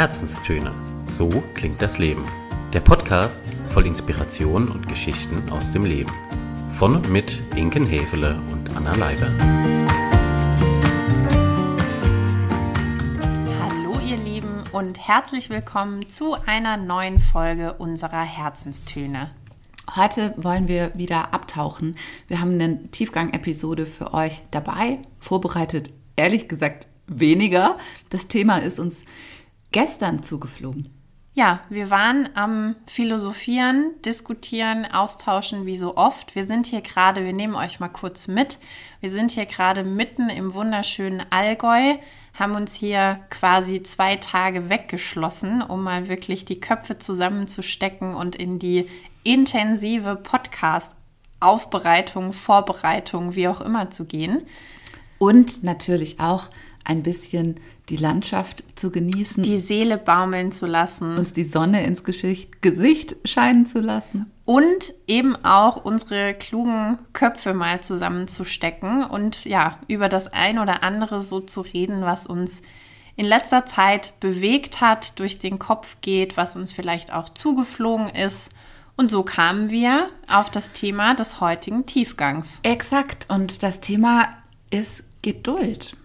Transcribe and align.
Herzenstöne. 0.00 0.72
So 1.08 1.28
klingt 1.52 1.82
das 1.82 1.98
Leben. 1.98 2.24
Der 2.72 2.80
Podcast 2.80 3.44
voll 3.68 3.84
Inspiration 3.84 4.68
und 4.68 4.88
Geschichten 4.88 5.50
aus 5.50 5.72
dem 5.72 5.84
Leben. 5.84 6.10
Von 6.72 6.96
und 6.96 7.10
mit 7.10 7.42
Inken 7.54 7.84
Hefele 7.84 8.40
und 8.50 8.74
Anna 8.74 8.94
Leiber. 8.96 9.28
Hallo 13.60 14.00
ihr 14.02 14.16
Lieben 14.16 14.64
und 14.72 15.06
herzlich 15.06 15.50
willkommen 15.50 16.08
zu 16.08 16.34
einer 16.46 16.78
neuen 16.78 17.18
Folge 17.18 17.74
unserer 17.74 18.22
Herzenstöne. 18.22 19.32
Heute 19.96 20.32
wollen 20.38 20.66
wir 20.66 20.92
wieder 20.94 21.34
abtauchen. 21.34 21.94
Wir 22.26 22.40
haben 22.40 22.54
eine 22.54 22.90
Tiefgang-Episode 22.90 23.84
für 23.84 24.14
euch 24.14 24.40
dabei, 24.50 25.00
vorbereitet, 25.18 25.90
ehrlich 26.16 26.48
gesagt 26.48 26.86
weniger. 27.06 27.76
Das 28.08 28.28
Thema 28.28 28.62
ist 28.62 28.80
uns 28.80 29.04
gestern 29.72 30.22
zugeflogen. 30.22 31.00
Ja, 31.32 31.60
wir 31.68 31.90
waren 31.90 32.28
am 32.34 32.74
Philosophieren, 32.86 33.92
Diskutieren, 34.04 34.84
Austauschen 34.84 35.64
wie 35.64 35.76
so 35.76 35.96
oft. 35.96 36.34
Wir 36.34 36.42
sind 36.44 36.66
hier 36.66 36.80
gerade, 36.80 37.24
wir 37.24 37.32
nehmen 37.32 37.54
euch 37.54 37.78
mal 37.78 37.88
kurz 37.88 38.26
mit. 38.26 38.58
Wir 39.00 39.12
sind 39.12 39.30
hier 39.30 39.46
gerade 39.46 39.84
mitten 39.84 40.28
im 40.28 40.54
wunderschönen 40.54 41.22
Allgäu, 41.30 41.94
haben 42.34 42.56
uns 42.56 42.74
hier 42.74 43.20
quasi 43.30 43.80
zwei 43.82 44.16
Tage 44.16 44.70
weggeschlossen, 44.70 45.62
um 45.62 45.84
mal 45.84 46.08
wirklich 46.08 46.44
die 46.44 46.58
Köpfe 46.58 46.98
zusammenzustecken 46.98 48.16
und 48.16 48.34
in 48.34 48.58
die 48.58 48.88
intensive 49.22 50.16
Podcast-Aufbereitung, 50.16 52.32
Vorbereitung, 52.32 53.36
wie 53.36 53.46
auch 53.46 53.60
immer 53.60 53.90
zu 53.90 54.04
gehen. 54.04 54.42
Und 55.18 55.62
natürlich 55.62 56.18
auch 56.18 56.48
ein 56.84 57.04
bisschen 57.04 57.60
die 57.90 57.96
Landschaft 57.96 58.62
zu 58.76 58.90
genießen. 58.90 59.42
Die 59.42 59.58
Seele 59.58 59.98
baumeln 59.98 60.52
zu 60.52 60.66
lassen. 60.66 61.18
Uns 61.18 61.32
die 61.32 61.44
Sonne 61.44 61.84
ins 61.84 62.04
Geschicht, 62.04 62.62
Gesicht 62.62 63.16
scheinen 63.24 63.66
zu 63.66 63.80
lassen. 63.80 64.30
Und 64.44 64.94
eben 65.06 65.36
auch 65.44 65.84
unsere 65.84 66.34
klugen 66.34 66.98
Köpfe 67.12 67.52
mal 67.52 67.80
zusammenzustecken 67.80 69.04
und 69.04 69.44
ja, 69.44 69.78
über 69.86 70.08
das 70.08 70.32
ein 70.32 70.58
oder 70.58 70.82
andere 70.82 71.20
so 71.20 71.40
zu 71.40 71.60
reden, 71.60 72.02
was 72.02 72.26
uns 72.26 72.62
in 73.16 73.26
letzter 73.26 73.66
Zeit 73.66 74.18
bewegt 74.18 74.80
hat, 74.80 75.18
durch 75.18 75.38
den 75.38 75.58
Kopf 75.58 75.98
geht, 76.00 76.36
was 76.36 76.56
uns 76.56 76.72
vielleicht 76.72 77.12
auch 77.12 77.28
zugeflogen 77.28 78.08
ist. 78.08 78.50
Und 78.96 79.10
so 79.10 79.22
kamen 79.22 79.70
wir 79.70 80.08
auf 80.28 80.50
das 80.50 80.72
Thema 80.72 81.14
des 81.14 81.40
heutigen 81.40 81.86
Tiefgangs. 81.86 82.60
Exakt. 82.62 83.26
Und 83.28 83.62
das 83.62 83.80
Thema 83.80 84.28
ist 84.70 85.04
Geduld. 85.22 85.96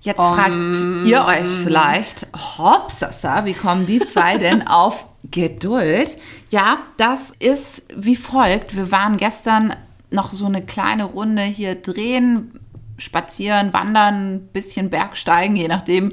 Jetzt 0.00 0.20
um, 0.20 0.34
fragt 0.34 1.06
ihr 1.06 1.24
euch 1.26 1.48
vielleicht, 1.48 2.26
hopsasa, 2.34 3.44
wie 3.44 3.52
kommen 3.52 3.86
die 3.86 4.00
zwei 4.00 4.38
denn 4.38 4.66
auf 4.66 5.06
Geduld? 5.30 6.16
Ja, 6.48 6.78
das 6.96 7.32
ist 7.38 7.82
wie 7.94 8.16
folgt. 8.16 8.74
Wir 8.74 8.90
waren 8.90 9.18
gestern 9.18 9.74
noch 10.10 10.32
so 10.32 10.46
eine 10.46 10.64
kleine 10.64 11.04
Runde 11.04 11.42
hier 11.42 11.74
drehen, 11.74 12.58
spazieren, 12.96 13.72
wandern, 13.72 14.48
bisschen 14.52 14.88
Bergsteigen, 14.88 15.56
je 15.56 15.68
nachdem, 15.68 16.12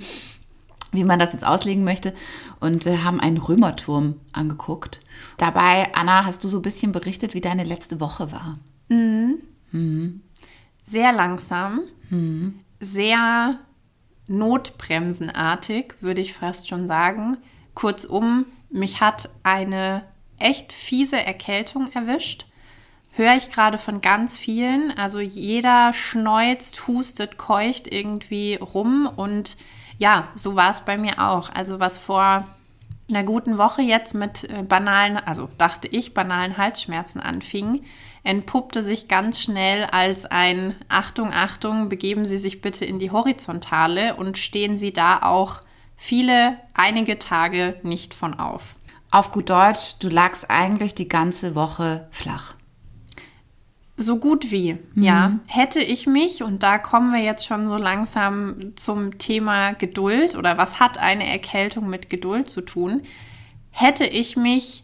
wie 0.91 1.05
man 1.05 1.19
das 1.19 1.33
jetzt 1.33 1.45
auslegen 1.45 1.83
möchte, 1.83 2.13
und 2.59 2.85
äh, 2.85 2.97
haben 2.97 3.19
einen 3.21 3.37
Römerturm 3.37 4.15
angeguckt. 4.33 4.99
Dabei, 5.37 5.93
Anna, 5.95 6.25
hast 6.25 6.43
du 6.43 6.49
so 6.49 6.59
ein 6.59 6.63
bisschen 6.63 6.91
berichtet, 6.91 7.33
wie 7.33 7.41
deine 7.41 7.63
letzte 7.63 7.99
Woche 7.99 8.31
war. 8.31 8.59
Mhm. 8.89 9.35
Mhm. 9.71 10.21
Sehr 10.83 11.13
langsam, 11.13 11.81
mhm. 12.09 12.59
sehr 12.79 13.59
notbremsenartig, 14.27 15.95
würde 16.01 16.21
ich 16.21 16.33
fast 16.33 16.67
schon 16.67 16.87
sagen. 16.87 17.37
Kurzum, 17.73 18.45
mich 18.69 19.01
hat 19.01 19.29
eine 19.43 20.03
echt 20.39 20.73
fiese 20.73 21.17
Erkältung 21.17 21.91
erwischt. 21.93 22.45
Höre 23.11 23.35
ich 23.35 23.49
gerade 23.49 23.77
von 23.77 24.01
ganz 24.01 24.37
vielen. 24.37 24.95
Also 24.97 25.19
jeder 25.19 25.93
schneuzt, 25.93 26.87
hustet, 26.87 27.37
keucht 27.37 27.91
irgendwie 27.91 28.55
rum. 28.55 29.09
Und 29.15 29.57
ja, 29.97 30.27
so 30.35 30.55
war 30.55 30.69
es 30.69 30.81
bei 30.81 30.97
mir 30.97 31.19
auch. 31.19 31.49
Also 31.49 31.79
was 31.79 31.97
vor 31.97 32.47
einer 33.09 33.23
guten 33.23 33.57
Woche 33.57 33.81
jetzt 33.81 34.13
mit 34.13 34.43
äh, 34.49 34.63
banalen, 34.63 35.17
also 35.17 35.49
dachte 35.57 35.87
ich, 35.87 36.13
banalen 36.13 36.57
Halsschmerzen 36.57 37.19
anfing, 37.19 37.83
entpuppte 38.27 38.83
sich 38.83 39.07
ganz 39.07 39.41
schnell 39.41 39.85
als 39.85 40.25
ein 40.25 40.75
Achtung, 40.89 41.31
Achtung, 41.31 41.87
begeben 41.87 42.25
Sie 42.25 42.35
sich 42.35 42.61
bitte 42.61 42.83
in 42.83 42.99
die 42.99 43.11
Horizontale 43.11 44.15
und 44.15 44.37
stehen 44.37 44.77
Sie 44.77 44.91
da 44.91 45.21
auch 45.21 45.61
viele, 45.95 46.57
einige 46.73 47.19
Tage 47.19 47.79
nicht 47.83 48.13
von 48.13 48.33
auf. 48.33 48.75
Auf 49.11 49.31
gut 49.31 49.49
Deutsch, 49.49 49.95
du 49.99 50.09
lagst 50.09 50.49
eigentlich 50.49 50.93
die 50.93 51.07
ganze 51.07 51.55
Woche 51.55 52.09
flach. 52.11 52.55
So 53.95 54.19
gut 54.19 54.51
wie, 54.51 54.77
mhm. 54.93 55.03
ja. 55.03 55.39
Hätte 55.47 55.79
ich 55.79 56.05
mich, 56.05 56.43
und 56.43 56.63
da 56.63 56.79
kommen 56.79 57.13
wir 57.13 57.23
jetzt 57.23 57.45
schon 57.45 57.69
so 57.69 57.77
langsam 57.77 58.73
zum 58.75 59.17
Thema 59.19 59.71
Geduld 59.71 60.35
oder 60.35 60.57
was 60.57 60.81
hat 60.81 60.97
eine 60.97 61.25
Erkältung 61.25 61.89
mit 61.89 62.09
Geduld 62.09 62.49
zu 62.49 62.59
tun, 62.59 63.03
hätte 63.71 64.03
ich 64.05 64.35
mich 64.35 64.83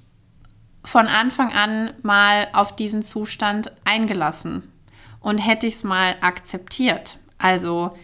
von 0.83 1.07
Anfang 1.07 1.53
an 1.53 1.91
mal 2.01 2.47
auf 2.53 2.75
diesen 2.75 3.03
Zustand 3.03 3.71
eingelassen 3.85 4.63
und 5.19 5.37
hätte 5.37 5.67
ich 5.67 5.75
es 5.75 5.83
mal 5.83 6.15
akzeptiert. 6.21 7.17
Also 7.37 7.95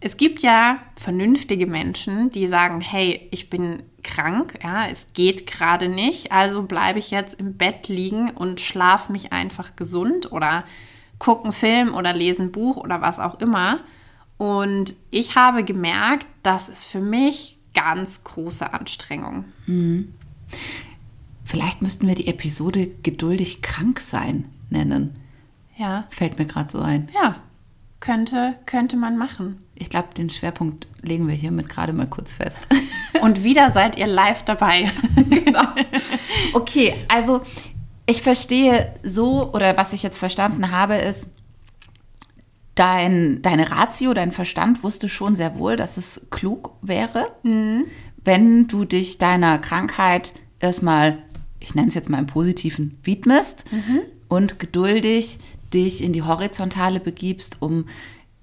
es 0.00 0.16
gibt 0.16 0.42
ja 0.42 0.78
vernünftige 0.96 1.66
Menschen, 1.66 2.30
die 2.30 2.46
sagen, 2.46 2.80
hey, 2.80 3.28
ich 3.30 3.48
bin 3.50 3.82
krank, 4.02 4.58
ja, 4.62 4.86
es 4.86 5.08
geht 5.14 5.46
gerade 5.46 5.88
nicht, 5.88 6.30
also 6.30 6.62
bleibe 6.62 6.98
ich 6.98 7.10
jetzt 7.10 7.34
im 7.40 7.56
Bett 7.56 7.88
liegen 7.88 8.30
und 8.30 8.60
schlafe 8.60 9.10
mich 9.10 9.32
einfach 9.32 9.74
gesund 9.74 10.30
oder 10.30 10.64
gucke 11.18 11.44
einen 11.44 11.52
Film 11.52 11.94
oder 11.94 12.12
lese 12.12 12.42
ein 12.42 12.52
Buch 12.52 12.76
oder 12.76 13.00
was 13.00 13.18
auch 13.18 13.40
immer. 13.40 13.80
Und 14.36 14.94
ich 15.10 15.34
habe 15.34 15.64
gemerkt, 15.64 16.26
das 16.42 16.68
ist 16.68 16.84
für 16.84 17.00
mich 17.00 17.58
ganz 17.74 18.22
große 18.22 18.72
Anstrengung. 18.72 19.46
Mhm. 19.66 20.14
Vielleicht 21.46 21.80
müssten 21.80 22.08
wir 22.08 22.16
die 22.16 22.26
Episode 22.26 22.88
geduldig 23.04 23.62
krank 23.62 24.00
sein 24.00 24.46
nennen. 24.68 25.14
Ja. 25.78 26.06
Fällt 26.10 26.38
mir 26.38 26.46
gerade 26.46 26.70
so 26.70 26.80
ein. 26.80 27.06
Ja, 27.14 27.36
könnte, 28.00 28.56
könnte 28.66 28.96
man 28.96 29.16
machen. 29.16 29.58
Ich 29.76 29.88
glaube, 29.88 30.08
den 30.16 30.28
Schwerpunkt 30.28 30.88
legen 31.02 31.28
wir 31.28 31.36
hiermit 31.36 31.68
gerade 31.68 31.92
mal 31.92 32.08
kurz 32.08 32.32
fest. 32.32 32.58
Und 33.22 33.44
wieder 33.44 33.70
seid 33.70 33.96
ihr 33.96 34.08
live 34.08 34.42
dabei. 34.42 34.90
genau. 35.30 35.66
Okay, 36.52 36.94
also 37.06 37.42
ich 38.06 38.22
verstehe 38.22 38.94
so, 39.04 39.52
oder 39.52 39.76
was 39.76 39.92
ich 39.92 40.02
jetzt 40.02 40.18
verstanden 40.18 40.72
habe, 40.72 40.96
ist, 40.96 41.28
dein, 42.74 43.40
deine 43.42 43.70
Ratio, 43.70 44.14
dein 44.14 44.32
Verstand 44.32 44.82
wusste 44.82 45.08
schon 45.08 45.36
sehr 45.36 45.58
wohl, 45.58 45.76
dass 45.76 45.96
es 45.96 46.26
klug 46.30 46.72
wäre, 46.82 47.32
mhm. 47.44 47.84
wenn 48.24 48.66
du 48.66 48.84
dich 48.84 49.18
deiner 49.18 49.58
Krankheit 49.58 50.32
erstmal 50.58 51.18
ich 51.60 51.74
nenne 51.74 51.88
es 51.88 51.94
jetzt 51.94 52.10
mal 52.10 52.18
im 52.18 52.26
Positiven, 52.26 52.98
widmest 53.02 53.64
mhm. 53.72 54.00
und 54.28 54.58
geduldig 54.58 55.38
dich 55.72 56.02
in 56.02 56.12
die 56.12 56.22
Horizontale 56.22 57.00
begibst, 57.00 57.58
um 57.60 57.86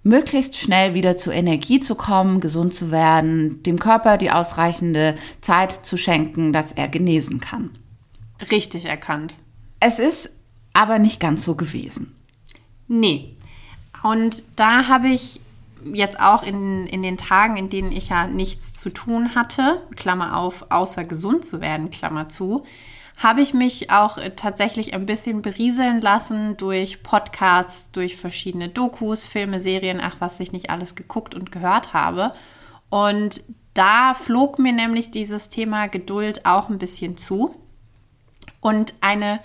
möglichst 0.03 0.57
schnell 0.57 0.93
wieder 0.93 1.17
zur 1.17 1.33
Energie 1.33 1.79
zu 1.79 1.95
kommen, 1.95 2.41
gesund 2.41 2.75
zu 2.75 2.91
werden, 2.91 3.63
dem 3.63 3.79
Körper 3.79 4.17
die 4.17 4.31
ausreichende 4.31 5.17
Zeit 5.41 5.71
zu 5.71 5.97
schenken, 5.97 6.51
dass 6.51 6.73
er 6.73 6.89
genesen 6.89 7.39
kann. 7.39 7.71
Richtig 8.51 8.85
erkannt. 8.85 9.33
Es 9.79 9.99
ist 9.99 10.35
aber 10.73 10.99
nicht 10.99 11.19
ganz 11.19 11.45
so 11.45 11.55
gewesen. 11.55 12.15
Nee. 12.87 13.35
Und 14.03 14.43
da 14.57 14.87
habe 14.89 15.07
ich 15.07 15.39
jetzt 15.93 16.19
auch 16.19 16.43
in, 16.43 16.85
in 16.87 17.01
den 17.01 17.17
Tagen, 17.17 17.57
in 17.57 17.69
denen 17.69 17.91
ich 17.91 18.09
ja 18.09 18.27
nichts 18.27 18.73
zu 18.73 18.89
tun 18.89 19.35
hatte, 19.35 19.81
Klammer 19.95 20.37
auf, 20.37 20.65
außer 20.69 21.03
gesund 21.05 21.45
zu 21.45 21.61
werden, 21.61 21.89
Klammer 21.89 22.29
zu, 22.29 22.65
habe 23.23 23.41
ich 23.41 23.53
mich 23.53 23.89
auch 23.89 24.17
äh, 24.17 24.31
tatsächlich 24.31 24.93
ein 24.93 25.05
bisschen 25.05 25.41
berieseln 25.41 26.01
lassen 26.01 26.57
durch 26.57 27.01
Podcasts, 27.03 27.89
durch 27.91 28.17
verschiedene 28.17 28.67
Dokus, 28.67 29.23
Filme, 29.23 29.61
Serien, 29.61 30.01
ach, 30.03 30.17
was 30.19 30.41
ich 30.41 30.51
nicht 30.51 30.69
alles 30.69 30.95
geguckt 30.95 31.33
und 31.33 31.51
gehört 31.51 31.93
habe. 31.93 32.33
Und 32.89 33.41
da 33.73 34.13
flog 34.13 34.59
mir 34.59 34.73
nämlich 34.73 35.09
dieses 35.09 35.49
Thema 35.49 35.87
Geduld 35.87 36.45
auch 36.45 36.69
ein 36.69 36.77
bisschen 36.77 37.17
zu. 37.17 37.55
Und 38.59 38.93
eine 38.99 39.39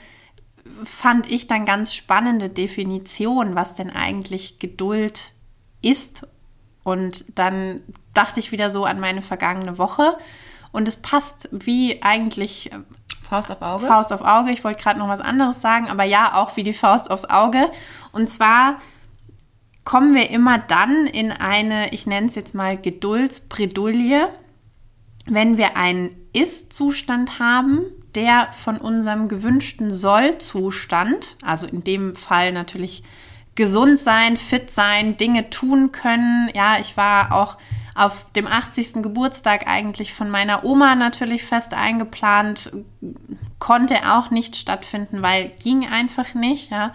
fand 0.84 1.30
ich 1.30 1.46
dann 1.46 1.64
ganz 1.64 1.94
spannende 1.94 2.48
Definition, 2.48 3.54
was 3.54 3.74
denn 3.74 3.90
eigentlich 3.90 4.58
Geduld 4.58 5.30
ist. 5.80 6.26
Und 6.82 7.38
dann 7.38 7.80
dachte 8.12 8.40
ich 8.40 8.50
wieder 8.50 8.70
so 8.70 8.84
an 8.84 8.98
meine 8.98 9.22
vergangene 9.22 9.78
Woche. 9.78 10.18
Und 10.72 10.88
es 10.88 10.96
passt 10.96 11.48
wie 11.52 12.02
eigentlich 12.02 12.70
Faust 13.20 13.50
auf 13.50 13.62
Auge? 13.62 13.86
Faust 13.86 14.12
auf 14.12 14.22
Auge. 14.22 14.50
Ich 14.52 14.64
wollte 14.64 14.82
gerade 14.82 14.98
noch 14.98 15.08
was 15.08 15.20
anderes 15.20 15.60
sagen, 15.60 15.88
aber 15.88 16.04
ja, 16.04 16.34
auch 16.34 16.56
wie 16.56 16.62
die 16.62 16.72
Faust 16.72 17.10
aufs 17.10 17.24
Auge. 17.24 17.70
Und 18.12 18.28
zwar 18.28 18.80
kommen 19.84 20.14
wir 20.14 20.30
immer 20.30 20.58
dann 20.58 21.06
in 21.06 21.32
eine, 21.32 21.92
ich 21.92 22.06
nenne 22.06 22.26
es 22.26 22.34
jetzt 22.34 22.54
mal 22.54 22.76
Geduldsbredouille, 22.76 24.28
wenn 25.26 25.56
wir 25.56 25.76
einen 25.76 26.14
Ist-Zustand 26.32 27.38
haben, 27.38 27.80
der 28.14 28.48
von 28.52 28.78
unserem 28.78 29.28
gewünschten 29.28 29.92
Soll-Zustand, 29.92 31.36
also 31.44 31.66
in 31.66 31.84
dem 31.84 32.16
Fall 32.16 32.52
natürlich 32.52 33.02
gesund 33.54 33.98
sein, 33.98 34.36
fit 34.36 34.70
sein, 34.70 35.16
Dinge 35.16 35.50
tun 35.50 35.92
können. 35.92 36.50
Ja, 36.54 36.78
ich 36.80 36.96
war 36.96 37.32
auch 37.32 37.56
auf 37.98 38.30
dem 38.32 38.46
80. 38.46 39.02
Geburtstag 39.02 39.66
eigentlich 39.66 40.14
von 40.14 40.30
meiner 40.30 40.64
Oma 40.64 40.94
natürlich 40.94 41.42
fest 41.42 41.74
eingeplant, 41.74 42.70
konnte 43.58 44.12
auch 44.12 44.30
nicht 44.30 44.56
stattfinden, 44.56 45.20
weil 45.22 45.48
ging 45.62 45.88
einfach 45.88 46.34
nicht, 46.34 46.70
ja. 46.70 46.94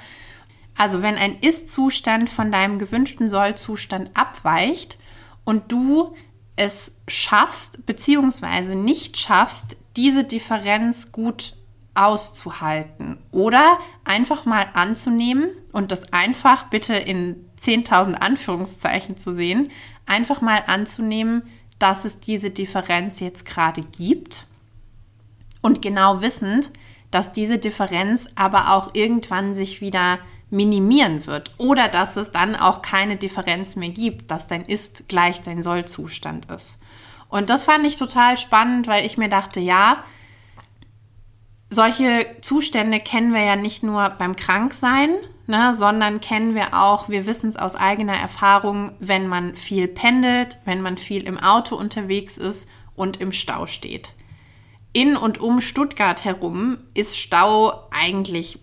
Also 0.78 1.02
wenn 1.02 1.16
ein 1.16 1.38
Ist-Zustand 1.40 2.30
von 2.30 2.52
deinem 2.52 2.80
gewünschten 2.80 3.30
Soll-Zustand 3.30 4.12
abweicht 4.16 4.98
und 5.44 5.72
du 5.72 6.16
es 6.56 6.94
schaffst, 7.08 7.86
beziehungsweise 7.86 8.76
nicht 8.76 9.18
schaffst, 9.18 9.78
diese 9.98 10.24
Differenz 10.24 11.12
gut 11.12 11.56
auszuhalten 11.96 13.20
oder 13.32 13.78
einfach 14.04 14.46
mal 14.46 14.66
anzunehmen 14.74 15.50
und 15.72 15.92
das 15.92 16.12
einfach 16.12 16.70
bitte 16.70 16.96
in 16.96 17.50
10.000 17.62 18.16
Anführungszeichen 18.16 19.16
zu 19.16 19.32
sehen, 19.32 19.70
einfach 20.06 20.42
mal 20.42 20.64
anzunehmen, 20.68 21.44
dass 21.80 22.06
es 22.06 22.20
diese 22.20 22.50
Differenz 22.50 23.20
jetzt 23.20 23.46
gerade 23.46 23.82
gibt 23.82 24.48
und 25.62 25.82
genau 25.82 26.22
wissend, 26.22 26.70
dass 27.12 27.32
diese 27.32 27.58
Differenz 27.58 28.28
aber 28.36 28.74
auch 28.74 28.92
irgendwann 28.94 29.56
sich 29.56 29.82
wieder 29.82 30.20
minimieren 30.50 31.26
wird 31.26 31.54
oder 31.58 31.90
dass 31.90 32.16
es 32.16 32.32
dann 32.32 32.56
auch 32.56 32.82
keine 32.82 33.18
Differenz 33.18 33.76
mehr 33.76 33.90
gibt, 33.90 34.30
dass 34.32 34.48
dein 34.48 34.64
Ist 34.64 35.08
gleich 35.08 35.42
dein 35.42 35.64
Soll-Zustand 35.64 36.50
ist. 36.52 36.80
Und 37.28 37.50
das 37.50 37.64
fand 37.64 37.86
ich 37.86 37.98
total 37.98 38.38
spannend, 38.38 38.88
weil 38.88 39.06
ich 39.06 39.18
mir 39.18 39.30
dachte, 39.30 39.60
ja, 39.60 40.04
solche 41.70 42.28
Zustände 42.42 43.00
kennen 43.00 43.34
wir 43.34 43.44
ja 43.44 43.56
nicht 43.56 43.82
nur 43.82 44.10
beim 44.12 44.36
Kranksein, 44.36 45.10
ne, 45.48 45.74
sondern 45.74 46.22
kennen 46.22 46.56
wir 46.56 46.74
auch, 46.74 47.10
wir 47.10 47.26
wissen 47.26 47.50
es 47.50 47.58
aus 47.58 47.76
eigener 47.76 48.16
Erfahrung, 48.16 48.92
wenn 49.00 49.28
man 49.28 49.56
viel 49.56 49.88
pendelt, 49.88 50.58
wenn 50.66 50.82
man 50.82 50.98
viel 50.98 51.24
im 51.24 51.38
Auto 51.38 51.76
unterwegs 51.76 52.38
ist 52.38 52.68
und 52.96 53.20
im 53.20 53.32
Stau 53.32 53.66
steht. 53.66 54.14
In 54.94 55.18
und 55.18 55.40
um 55.40 55.60
Stuttgart 55.60 56.24
herum 56.24 56.78
ist 56.94 57.18
Stau 57.18 57.88
eigentlich 57.90 58.60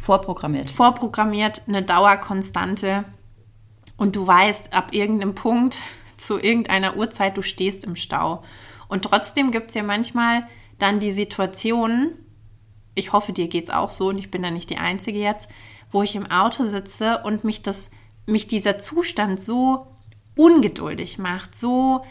vorprogrammiert. 0.00 0.70
Vorprogrammiert, 0.70 1.62
eine 1.68 1.82
Dauerkonstante. 1.82 3.04
Und 3.96 4.16
du 4.16 4.26
weißt, 4.26 4.72
ab 4.72 4.88
irgendeinem 4.92 5.34
Punkt, 5.34 5.76
zu 6.16 6.38
irgendeiner 6.38 6.96
Uhrzeit, 6.96 7.36
du 7.36 7.42
stehst 7.42 7.84
im 7.84 7.96
Stau. 7.96 8.42
Und 8.88 9.04
trotzdem 9.04 9.50
gibt 9.50 9.70
es 9.70 9.74
ja 9.74 9.82
manchmal 9.82 10.46
dann 10.78 11.00
die 11.00 11.12
Situation, 11.12 12.12
ich 12.94 13.12
hoffe, 13.12 13.32
dir 13.32 13.48
geht 13.48 13.64
es 13.64 13.70
auch 13.70 13.90
so 13.90 14.08
und 14.08 14.18
ich 14.18 14.30
bin 14.30 14.42
da 14.42 14.50
nicht 14.50 14.70
die 14.70 14.78
Einzige 14.78 15.18
jetzt, 15.18 15.48
wo 15.94 16.02
ich 16.02 16.16
im 16.16 16.28
Auto 16.28 16.64
sitze 16.64 17.20
und 17.22 17.44
mich 17.44 17.62
das, 17.62 17.90
mich 18.26 18.48
dieser 18.48 18.78
Zustand 18.78 19.40
so 19.40 19.86
ungeduldig 20.34 21.18
macht, 21.18 21.56
so 21.56 22.04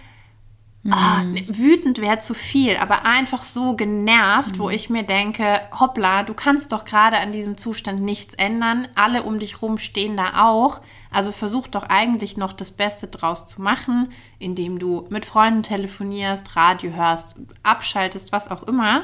mhm. 0.84 0.94
oh, 0.94 1.54
wütend 1.54 2.00
wäre 2.00 2.20
zu 2.20 2.34
viel, 2.34 2.78
aber 2.78 3.06
einfach 3.06 3.42
so 3.42 3.76
genervt, 3.76 4.56
mhm. 4.56 4.60
wo 4.60 4.70
ich 4.70 4.90
mir 4.90 5.04
denke, 5.04 5.60
hoppla, 5.78 6.24
du 6.24 6.34
kannst 6.34 6.72
doch 6.72 6.86
gerade 6.86 7.18
an 7.18 7.34
diesem 7.34 7.58
Zustand 7.58 8.02
nichts 8.02 8.34
ändern, 8.36 8.88
alle 8.96 9.24
um 9.24 9.38
dich 9.38 9.62
rum 9.62 9.78
stehen 9.78 10.16
da 10.16 10.46
auch, 10.46 10.80
also 11.12 11.34
versuch 11.34 11.68
doch 11.68 11.84
eigentlich 11.84 12.38
noch 12.38 12.54
das 12.54 12.72
Beste 12.72 13.08
draus 13.08 13.48
zu 13.48 13.62
machen, 13.62 14.14
indem 14.40 14.80
du 14.80 15.08
mit 15.10 15.26
Freunden 15.26 15.62
telefonierst, 15.62 16.56
Radio 16.56 16.94
hörst, 16.94 17.36
abschaltest, 17.64 18.32
was 18.32 18.50
auch 18.50 18.64
immer 18.64 19.04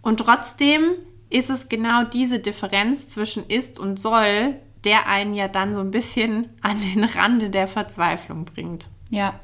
und 0.00 0.18
trotzdem 0.18 0.92
ist 1.36 1.50
es 1.50 1.68
genau 1.68 2.04
diese 2.04 2.38
Differenz 2.38 3.08
zwischen 3.08 3.46
ist 3.46 3.78
und 3.78 4.00
soll, 4.00 4.54
der 4.84 5.06
einen 5.06 5.34
ja 5.34 5.48
dann 5.48 5.74
so 5.74 5.80
ein 5.80 5.90
bisschen 5.90 6.48
an 6.62 6.80
den 6.80 7.04
Rande 7.04 7.50
der 7.50 7.68
Verzweiflung 7.68 8.46
bringt. 8.46 8.88
Ja. 9.10 9.38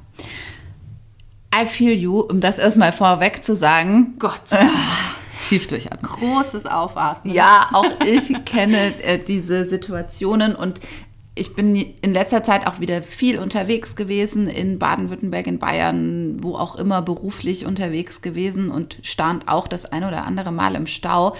I 1.55 1.67
feel 1.67 1.93
you, 1.93 2.21
um 2.21 2.41
das 2.41 2.59
erstmal 2.59 2.93
vorweg 2.93 3.45
zu 3.45 3.55
sagen. 3.55 4.15
Gott. 4.19 4.41
Äh, 4.51 4.65
tief 5.49 5.67
durchatmen. 5.67 6.11
Großes 6.11 6.65
Aufatmen. 6.65 7.35
Ja, 7.35 7.69
auch 7.73 8.01
ich 8.07 8.33
kenne 8.47 8.99
äh, 9.03 9.19
diese 9.19 9.69
Situationen 9.69 10.55
und 10.55 10.81
ich 11.35 11.55
bin 11.55 11.75
in 11.75 12.13
letzter 12.13 12.45
Zeit 12.45 12.67
auch 12.67 12.81
wieder 12.81 13.03
viel 13.03 13.39
unterwegs 13.39 13.97
gewesen 13.97 14.49
in 14.49 14.79
Baden-Württemberg, 14.79 15.47
in 15.47 15.59
Bayern, 15.59 16.43
wo 16.43 16.57
auch 16.57 16.77
immer 16.77 17.01
beruflich 17.01 17.65
unterwegs 17.65 18.21
gewesen 18.21 18.71
und 18.71 18.99
stand 19.03 19.49
auch 19.49 19.67
das 19.67 19.87
eine 19.87 20.09
oder 20.09 20.25
andere 20.25 20.53
Mal 20.53 20.75
im 20.75 20.87
Stau. 20.87 21.35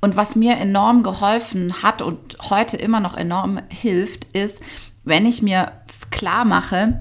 Und 0.00 0.16
was 0.16 0.36
mir 0.36 0.56
enorm 0.56 1.02
geholfen 1.02 1.82
hat 1.82 2.02
und 2.02 2.36
heute 2.50 2.76
immer 2.76 3.00
noch 3.00 3.16
enorm 3.16 3.60
hilft, 3.68 4.24
ist, 4.32 4.60
wenn 5.04 5.26
ich 5.26 5.42
mir 5.42 5.72
klar 6.10 6.44
mache, 6.44 7.00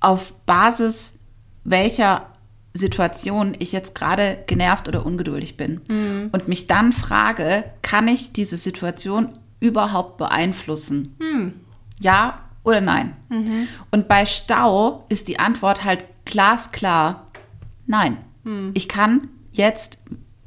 auf 0.00 0.32
Basis 0.44 1.18
welcher 1.64 2.26
Situation 2.74 3.54
ich 3.58 3.72
jetzt 3.72 3.94
gerade 3.94 4.42
genervt 4.46 4.88
oder 4.88 5.04
ungeduldig 5.04 5.56
bin 5.56 5.80
mhm. 5.88 6.30
und 6.32 6.48
mich 6.48 6.66
dann 6.66 6.92
frage, 6.92 7.64
kann 7.82 8.08
ich 8.08 8.32
diese 8.32 8.56
Situation 8.56 9.30
überhaupt 9.60 10.16
beeinflussen? 10.16 11.14
Hm. 11.20 11.52
Ja 12.00 12.40
oder 12.64 12.80
nein? 12.80 13.14
Mhm. 13.28 13.68
Und 13.90 14.08
bei 14.08 14.26
Stau 14.26 15.04
ist 15.08 15.28
die 15.28 15.38
Antwort 15.38 15.84
halt 15.84 16.04
glasklar, 16.24 17.26
nein. 17.86 18.16
Hm. 18.44 18.70
Ich 18.74 18.88
kann 18.88 19.28
jetzt 19.52 19.98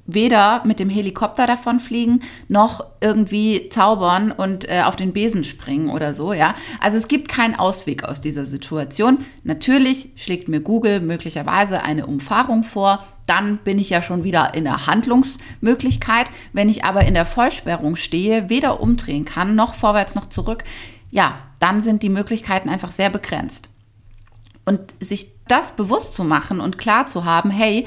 weder 0.07 0.61
mit 0.65 0.79
dem 0.79 0.89
Helikopter 0.89 1.47
davon 1.47 1.79
fliegen, 1.79 2.21
noch 2.47 2.85
irgendwie 3.01 3.69
zaubern 3.69 4.31
und 4.31 4.69
äh, 4.69 4.81
auf 4.83 4.95
den 4.95 5.13
Besen 5.13 5.43
springen 5.43 5.89
oder 5.89 6.13
so, 6.13 6.33
ja. 6.33 6.55
Also 6.79 6.97
es 6.97 7.07
gibt 7.07 7.27
keinen 7.27 7.55
Ausweg 7.55 8.03
aus 8.03 8.21
dieser 8.21 8.45
Situation. 8.45 9.25
Natürlich 9.43 10.09
schlägt 10.15 10.47
mir 10.47 10.59
Google 10.61 10.99
möglicherweise 10.99 11.81
eine 11.81 12.05
Umfahrung 12.05 12.63
vor, 12.63 13.03
dann 13.25 13.57
bin 13.57 13.79
ich 13.79 13.89
ja 13.89 14.01
schon 14.01 14.23
wieder 14.23 14.53
in 14.53 14.65
der 14.65 14.85
Handlungsmöglichkeit. 14.85 16.27
Wenn 16.53 16.69
ich 16.69 16.83
aber 16.83 17.05
in 17.05 17.15
der 17.15 17.25
Vollsperrung 17.25 17.95
stehe, 17.95 18.49
weder 18.49 18.79
umdrehen 18.81 19.25
kann, 19.25 19.55
noch 19.55 19.73
vorwärts 19.73 20.13
noch 20.13 20.29
zurück, 20.29 20.63
ja, 21.09 21.39
dann 21.59 21.81
sind 21.81 22.03
die 22.03 22.09
Möglichkeiten 22.09 22.69
einfach 22.69 22.91
sehr 22.91 23.09
begrenzt. 23.09 23.69
Und 24.65 24.93
sich 24.99 25.31
das 25.47 25.75
bewusst 25.75 26.15
zu 26.15 26.23
machen 26.23 26.59
und 26.59 26.77
klar 26.77 27.07
zu 27.07 27.25
haben, 27.25 27.51
hey, 27.51 27.85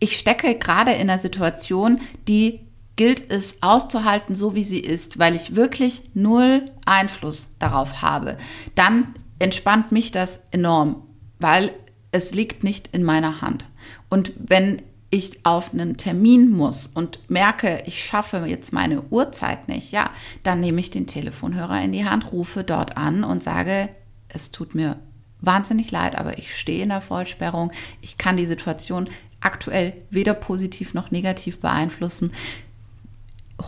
ich 0.00 0.18
stecke 0.18 0.58
gerade 0.58 0.92
in 0.92 1.02
einer 1.02 1.18
Situation, 1.18 2.00
die 2.26 2.60
gilt 2.96 3.30
es 3.30 3.62
auszuhalten, 3.62 4.34
so 4.34 4.54
wie 4.54 4.64
sie 4.64 4.80
ist, 4.80 5.18
weil 5.18 5.34
ich 5.34 5.54
wirklich 5.54 6.10
null 6.14 6.66
Einfluss 6.84 7.54
darauf 7.58 8.02
habe, 8.02 8.36
dann 8.74 9.14
entspannt 9.38 9.92
mich 9.92 10.10
das 10.10 10.42
enorm, 10.50 11.02
weil 11.38 11.72
es 12.12 12.34
liegt 12.34 12.64
nicht 12.64 12.88
in 12.92 13.04
meiner 13.04 13.40
Hand. 13.40 13.64
Und 14.08 14.32
wenn 14.36 14.82
ich 15.10 15.44
auf 15.44 15.72
einen 15.72 15.96
Termin 15.96 16.50
muss 16.50 16.86
und 16.86 17.18
merke, 17.28 17.82
ich 17.86 18.04
schaffe 18.04 18.44
jetzt 18.46 18.72
meine 18.72 19.02
Uhrzeit 19.10 19.68
nicht, 19.68 19.92
ja, 19.92 20.10
dann 20.42 20.60
nehme 20.60 20.80
ich 20.80 20.90
den 20.90 21.06
Telefonhörer 21.06 21.82
in 21.82 21.92
die 21.92 22.04
Hand, 22.04 22.32
rufe 22.32 22.64
dort 22.64 22.96
an 22.96 23.24
und 23.24 23.42
sage, 23.42 23.88
es 24.28 24.52
tut 24.52 24.74
mir 24.74 24.98
wahnsinnig 25.40 25.90
leid, 25.90 26.16
aber 26.16 26.38
ich 26.38 26.54
stehe 26.54 26.82
in 26.82 26.90
der 26.90 27.00
Vollsperrung. 27.00 27.72
Ich 28.02 28.18
kann 28.18 28.36
die 28.36 28.46
Situation 28.46 29.08
aktuell 29.40 29.94
weder 30.10 30.34
positiv 30.34 30.94
noch 30.94 31.10
negativ 31.10 31.60
beeinflussen. 31.60 32.32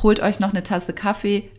Holt 0.02 0.20
euch 0.20 0.40
noch 0.40 0.50
eine 0.50 0.62
Tasse 0.62 0.92
Kaffee, 0.92 1.50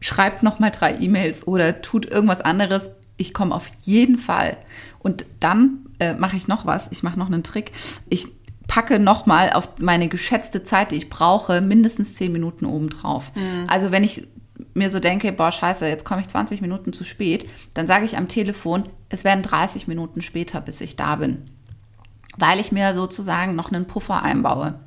schreibt 0.00 0.42
noch 0.42 0.58
mal 0.58 0.70
drei 0.70 0.98
E-Mails 0.98 1.46
oder 1.46 1.82
tut 1.82 2.06
irgendwas 2.06 2.40
anderes. 2.40 2.90
Ich 3.16 3.34
komme 3.34 3.54
auf 3.54 3.70
jeden 3.82 4.18
Fall. 4.18 4.56
Und 5.00 5.26
dann 5.40 5.86
äh, 5.98 6.14
mache 6.14 6.36
ich 6.36 6.48
noch 6.48 6.66
was. 6.66 6.88
Ich 6.90 7.02
mache 7.02 7.18
noch 7.18 7.26
einen 7.26 7.42
Trick. 7.42 7.72
Ich 8.08 8.26
packe 8.68 8.98
nochmal 8.98 9.52
auf 9.52 9.78
meine 9.78 10.08
geschätzte 10.08 10.62
Zeit, 10.62 10.92
die 10.92 10.96
ich 10.96 11.10
brauche, 11.10 11.60
mindestens 11.60 12.14
zehn 12.14 12.30
Minuten 12.30 12.66
obendrauf. 12.66 13.32
Mhm. 13.34 13.64
Also 13.66 13.90
wenn 13.90 14.04
ich 14.04 14.28
mir 14.74 14.90
so 14.90 15.00
denke, 15.00 15.32
boah, 15.32 15.50
scheiße, 15.50 15.86
jetzt 15.86 16.04
komme 16.04 16.20
ich 16.20 16.28
20 16.28 16.60
Minuten 16.60 16.92
zu 16.92 17.04
spät, 17.04 17.48
dann 17.74 17.86
sage 17.86 18.04
ich 18.04 18.16
am 18.16 18.28
Telefon, 18.28 18.84
es 19.08 19.24
werden 19.24 19.42
30 19.42 19.88
Minuten 19.88 20.20
später, 20.20 20.60
bis 20.60 20.80
ich 20.80 20.96
da 20.96 21.16
bin. 21.16 21.42
Weil 22.38 22.60
ich 22.60 22.72
mir 22.72 22.94
sozusagen 22.94 23.54
noch 23.54 23.70
einen 23.70 23.86
Puffer 23.86 24.22
einbaue. 24.22 24.80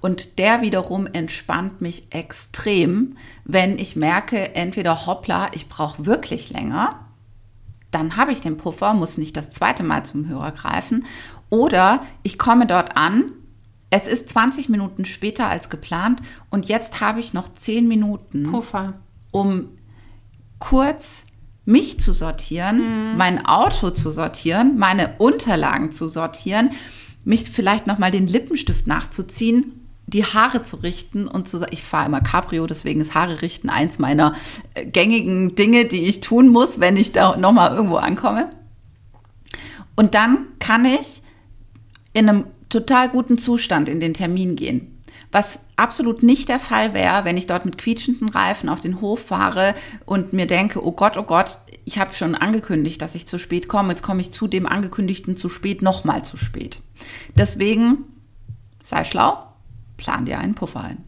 Und 0.00 0.38
der 0.38 0.60
wiederum 0.60 1.06
entspannt 1.06 1.80
mich 1.80 2.08
extrem, 2.10 3.16
wenn 3.44 3.78
ich 3.78 3.96
merke, 3.96 4.54
entweder 4.54 5.06
hoppla, 5.06 5.50
ich 5.54 5.68
brauche 5.68 6.04
wirklich 6.06 6.50
länger 6.50 7.04
dann 7.94 8.16
habe 8.16 8.32
ich 8.32 8.40
den 8.40 8.56
Puffer, 8.56 8.92
muss 8.92 9.18
nicht 9.18 9.36
das 9.36 9.50
zweite 9.50 9.82
Mal 9.82 10.04
zum 10.04 10.26
Hörer 10.26 10.52
greifen. 10.52 11.06
Oder 11.48 12.02
ich 12.22 12.38
komme 12.38 12.66
dort 12.66 12.96
an, 12.96 13.30
es 13.90 14.08
ist 14.08 14.28
20 14.30 14.68
Minuten 14.68 15.04
später 15.04 15.46
als 15.46 15.70
geplant 15.70 16.20
und 16.50 16.66
jetzt 16.66 17.00
habe 17.00 17.20
ich 17.20 17.32
noch 17.32 17.48
10 17.48 17.86
Minuten 17.86 18.50
Puffer, 18.50 18.94
um 19.30 19.68
kurz 20.58 21.24
mich 21.64 22.00
zu 22.00 22.12
sortieren, 22.12 22.78
mhm. 23.12 23.16
mein 23.16 23.46
Auto 23.46 23.90
zu 23.90 24.10
sortieren, 24.10 24.78
meine 24.78 25.14
Unterlagen 25.18 25.92
zu 25.92 26.08
sortieren, 26.08 26.70
mich 27.24 27.50
vielleicht 27.50 27.86
noch 27.86 27.98
mal 27.98 28.10
den 28.10 28.26
Lippenstift 28.26 28.86
nachzuziehen, 28.86 29.72
die 30.06 30.24
Haare 30.24 30.62
zu 30.62 30.76
richten 30.76 31.26
und 31.26 31.48
zu 31.48 31.58
sagen, 31.58 31.72
ich 31.72 31.82
fahre 31.82 32.06
immer 32.06 32.20
Cabrio, 32.20 32.66
deswegen 32.66 33.00
ist 33.00 33.14
Haare 33.14 33.40
richten 33.40 33.70
eins 33.70 33.98
meiner 33.98 34.34
äh, 34.74 34.84
gängigen 34.84 35.54
Dinge, 35.54 35.86
die 35.86 36.02
ich 36.02 36.20
tun 36.20 36.48
muss, 36.48 36.80
wenn 36.80 36.96
ich 36.96 37.12
da 37.12 37.36
noch 37.36 37.52
mal 37.52 37.74
irgendwo 37.74 37.96
ankomme. 37.96 38.50
Und 39.96 40.14
dann 40.14 40.46
kann 40.58 40.84
ich 40.84 41.22
in 42.12 42.28
einem 42.28 42.44
total 42.68 43.08
guten 43.08 43.38
Zustand 43.38 43.88
in 43.88 44.00
den 44.00 44.14
Termin 44.14 44.56
gehen. 44.56 44.93
Was 45.34 45.58
absolut 45.74 46.22
nicht 46.22 46.48
der 46.48 46.60
Fall 46.60 46.94
wäre, 46.94 47.24
wenn 47.24 47.36
ich 47.36 47.48
dort 47.48 47.64
mit 47.64 47.76
quietschenden 47.76 48.28
Reifen 48.28 48.68
auf 48.68 48.78
den 48.78 49.00
Hof 49.00 49.18
fahre 49.18 49.74
und 50.06 50.32
mir 50.32 50.46
denke, 50.46 50.86
oh 50.86 50.92
Gott, 50.92 51.16
oh 51.16 51.24
Gott, 51.24 51.58
ich 51.84 51.98
habe 51.98 52.14
schon 52.14 52.36
angekündigt, 52.36 53.02
dass 53.02 53.16
ich 53.16 53.26
zu 53.26 53.40
spät 53.40 53.66
komme. 53.66 53.88
Jetzt 53.88 54.04
komme 54.04 54.20
ich 54.20 54.30
zu 54.30 54.46
dem 54.46 54.64
angekündigten 54.64 55.36
zu 55.36 55.48
spät 55.48 55.82
nochmal 55.82 56.24
zu 56.24 56.36
spät. 56.36 56.78
Deswegen 57.36 58.04
sei 58.80 59.02
schlau, 59.02 59.44
plan 59.96 60.24
dir 60.24 60.38
einen 60.38 60.54
Puffer 60.54 60.82
ein. 60.82 60.98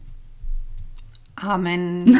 Amen. 1.37 2.19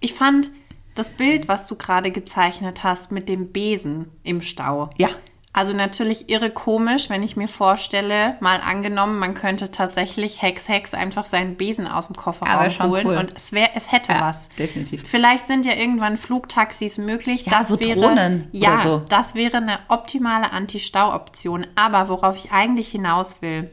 ich 0.00 0.12
fand 0.12 0.50
das 0.96 1.10
Bild, 1.10 1.46
was 1.46 1.68
du 1.68 1.76
gerade 1.76 2.10
gezeichnet 2.10 2.82
hast 2.82 3.12
mit 3.12 3.28
dem 3.28 3.52
Besen 3.52 4.06
im 4.24 4.40
Stau. 4.40 4.90
Ja. 4.98 5.10
Also 5.54 5.74
natürlich 5.74 6.30
irre 6.30 6.48
komisch, 6.50 7.10
wenn 7.10 7.22
ich 7.22 7.36
mir 7.36 7.46
vorstelle, 7.46 8.36
mal 8.40 8.60
angenommen, 8.66 9.18
man 9.18 9.34
könnte 9.34 9.70
tatsächlich 9.70 10.40
Hex 10.40 10.66
Hex 10.66 10.94
einfach 10.94 11.26
seinen 11.26 11.56
Besen 11.56 11.86
aus 11.86 12.06
dem 12.06 12.16
Kofferraum 12.16 12.90
holen 12.90 13.06
cool. 13.06 13.16
und 13.18 13.34
es 13.36 13.52
wäre, 13.52 13.68
es 13.74 13.92
hätte 13.92 14.12
Ja, 14.12 14.20
was. 14.22 14.48
definitiv. 14.58 15.02
Vielleicht 15.04 15.48
sind 15.48 15.66
ja 15.66 15.74
irgendwann 15.74 16.16
Flugtaxis 16.16 16.96
möglich. 16.96 17.44
Ja, 17.44 17.58
das 17.58 17.68
so 17.68 17.78
wäre 17.80 18.00
Drohnen 18.00 18.48
ja, 18.52 18.80
so. 18.82 19.02
das 19.10 19.34
wäre 19.34 19.58
eine 19.58 19.78
optimale 19.88 20.50
Anti-Stau-Option. 20.52 21.66
Aber 21.74 22.08
worauf 22.08 22.36
ich 22.36 22.50
eigentlich 22.50 22.88
hinaus 22.88 23.42
will, 23.42 23.70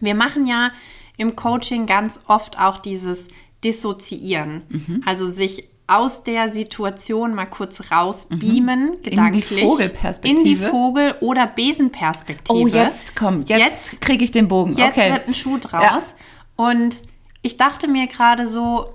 wir 0.00 0.14
machen 0.14 0.46
ja 0.46 0.70
im 1.16 1.34
Coaching 1.34 1.86
ganz 1.86 2.20
oft 2.28 2.58
auch 2.58 2.76
dieses 2.76 3.28
Dissoziieren, 3.64 4.62
Mhm. 4.68 5.02
also 5.06 5.26
sich 5.26 5.68
aus 5.86 6.24
der 6.24 6.48
Situation 6.48 7.34
mal 7.34 7.46
kurz 7.46 7.90
rausbeamen, 7.90 9.02
gedanklich. 9.02 9.60
Vogelperspektive. 9.60 10.38
In 10.38 10.44
die 10.44 10.56
Vogel- 10.56 11.14
oder 11.20 11.46
Besenperspektive. 11.46 12.58
Oh, 12.58 12.66
jetzt 12.66 13.14
komm, 13.14 13.40
jetzt, 13.40 13.50
Jetzt- 13.50 14.00
kriege 14.00 14.24
ich 14.24 14.30
den 14.30 14.48
Bogen. 14.48 14.74
Jetzt 14.74 14.96
okay. 14.96 15.12
wird 15.12 15.28
ein 15.28 15.34
Schuh 15.34 15.58
draus. 15.58 16.14
Und 16.56 16.96
ich 17.42 17.58
dachte 17.58 17.88
mir 17.88 18.06
gerade 18.06 18.48
so, 18.48 18.94